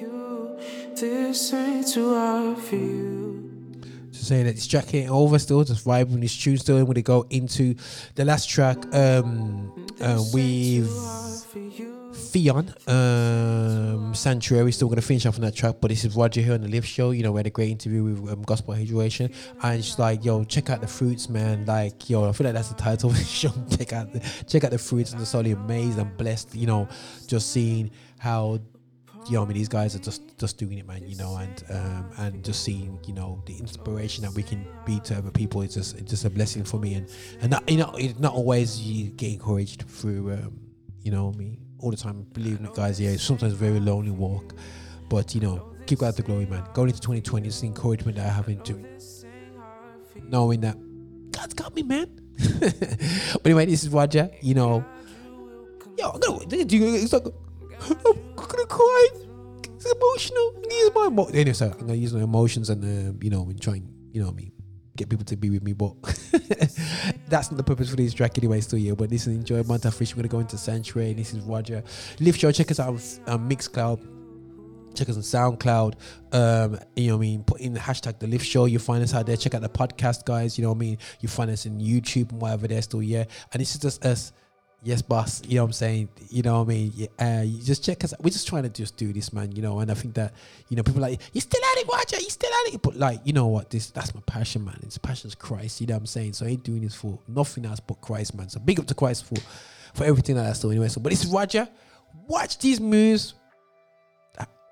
[0.00, 1.26] hard for you.
[1.28, 3.50] This ain't too hard for you.
[4.10, 4.46] Just saying?
[4.46, 6.78] That this track ain't over still, just vibing this tune still.
[6.78, 7.74] And when they go into
[8.14, 10.88] the last track um, uh, with
[12.30, 15.76] Theon, um, Sanctuary, still gonna finish off on that track.
[15.80, 17.10] But this is Roger here on the Lift Show.
[17.10, 20.44] You know, we had a great interview with um, Gospel Hydration, and she's like, yo,
[20.44, 21.66] check out the fruits, man.
[21.66, 23.52] Like, yo, I feel like that's the title of the show.
[23.76, 26.54] check out, the, check out the fruits, and the solely amazed and blessed.
[26.54, 26.88] You know,
[27.26, 28.60] just seeing how
[29.30, 31.06] you know, I mean, these guys are just just doing it, man.
[31.06, 34.98] You know, and um, and just seeing, you know, the inspiration that we can be
[35.04, 35.62] to other people.
[35.62, 37.08] It's just it's just a blessing for me, and
[37.40, 40.58] and not, you know, it, not always you get encouraged through, um,
[41.02, 42.26] you know, me all the time.
[42.32, 44.52] Believe me, guys, yeah, it's sometimes very lonely walk,
[45.08, 46.64] but you know, keep God the glory, man.
[46.74, 48.84] Going into 2020, it's the encouragement that I have into
[50.28, 50.76] knowing that
[51.30, 52.20] God's got me, man.
[52.60, 54.28] but anyway, this is Roger.
[54.40, 54.84] You know,
[55.96, 57.26] yo, no, it's like
[57.80, 59.08] I'm gonna cry.
[59.64, 60.54] It's emotional.
[60.70, 63.60] Use my emo- anyway, so I'm gonna use my emotions and uh, you know, and
[63.60, 64.52] try and you know I mean
[64.96, 65.94] get people to be with me, but
[67.28, 68.60] that's not the purpose for this track anyway.
[68.60, 70.14] Still, here, But this is enjoy Montell Fish.
[70.14, 71.14] We're gonna go into Sanctuary.
[71.14, 71.82] This is Roger.
[72.18, 72.52] Lift Show.
[72.52, 74.00] Check us out on um, Mixcloud.
[74.94, 75.94] Check us on SoundCloud.
[76.32, 77.44] Um, you know what I mean?
[77.44, 78.64] Put in the hashtag the Lift Show.
[78.66, 79.36] You'll find us out there.
[79.36, 80.58] Check out the podcast, guys.
[80.58, 80.98] You know what I mean?
[81.20, 83.24] You find us in YouTube and whatever there still, yeah.
[83.52, 84.32] And this is just us.
[84.82, 85.42] Yes, boss.
[85.46, 86.08] You know what I'm saying?
[86.30, 87.08] You know what I mean?
[87.20, 88.22] Uh, you just check us out.
[88.22, 89.52] We're just trying to just do this, man.
[89.52, 90.32] You know, and I think that,
[90.70, 92.16] you know, people like, you still at it, Roger?
[92.16, 92.80] You still at it?
[92.80, 93.68] But like, you know what?
[93.68, 94.78] This that's my passion, man.
[94.82, 95.82] It's passion's Christ.
[95.82, 96.32] You know what I'm saying?
[96.32, 98.48] So I ain't doing this for nothing else but Christ, man.
[98.48, 99.36] So big up to Christ for
[99.92, 100.88] for everything that I still anyway.
[100.88, 101.68] So but it's Roger.
[102.26, 103.34] Watch these moves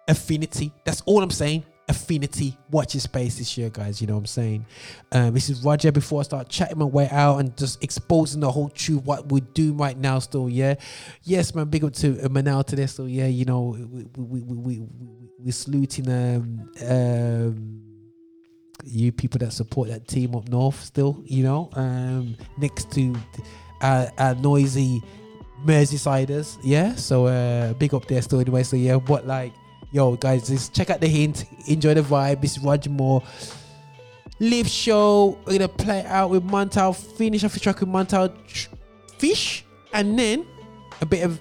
[0.08, 0.72] affinity.
[0.84, 1.64] That's all I'm saying.
[1.88, 2.56] Affinity.
[2.70, 4.00] Watch your space this year, guys.
[4.00, 4.66] You know what I'm saying?
[5.12, 5.92] Um, this is Roger.
[5.92, 9.40] Before I start chatting my way out and just exposing the whole truth, what we're
[9.40, 10.74] doing right now, still, yeah.
[11.22, 11.68] Yes, man.
[11.68, 13.26] Big up to uh, Manal today, still, yeah.
[13.26, 14.82] You know, we we we we,
[15.38, 17.82] we saluting um um
[18.84, 23.14] you people that support that team up north still, you know, um, next to
[23.80, 25.02] uh, our noisy
[25.64, 26.94] Merseysiders, yeah.
[26.94, 28.62] So uh, big up there still anyway.
[28.62, 29.52] So yeah, what like,
[29.90, 32.40] yo guys, just check out the hint, enjoy the vibe.
[32.40, 33.22] This is Roger Moore.
[34.40, 35.38] Lift Show.
[35.44, 38.68] We're gonna play out with mantel finish off the track with Montell Tr-
[39.18, 40.46] Fish, and then
[41.00, 41.40] a bit of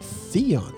[0.00, 0.74] Theon.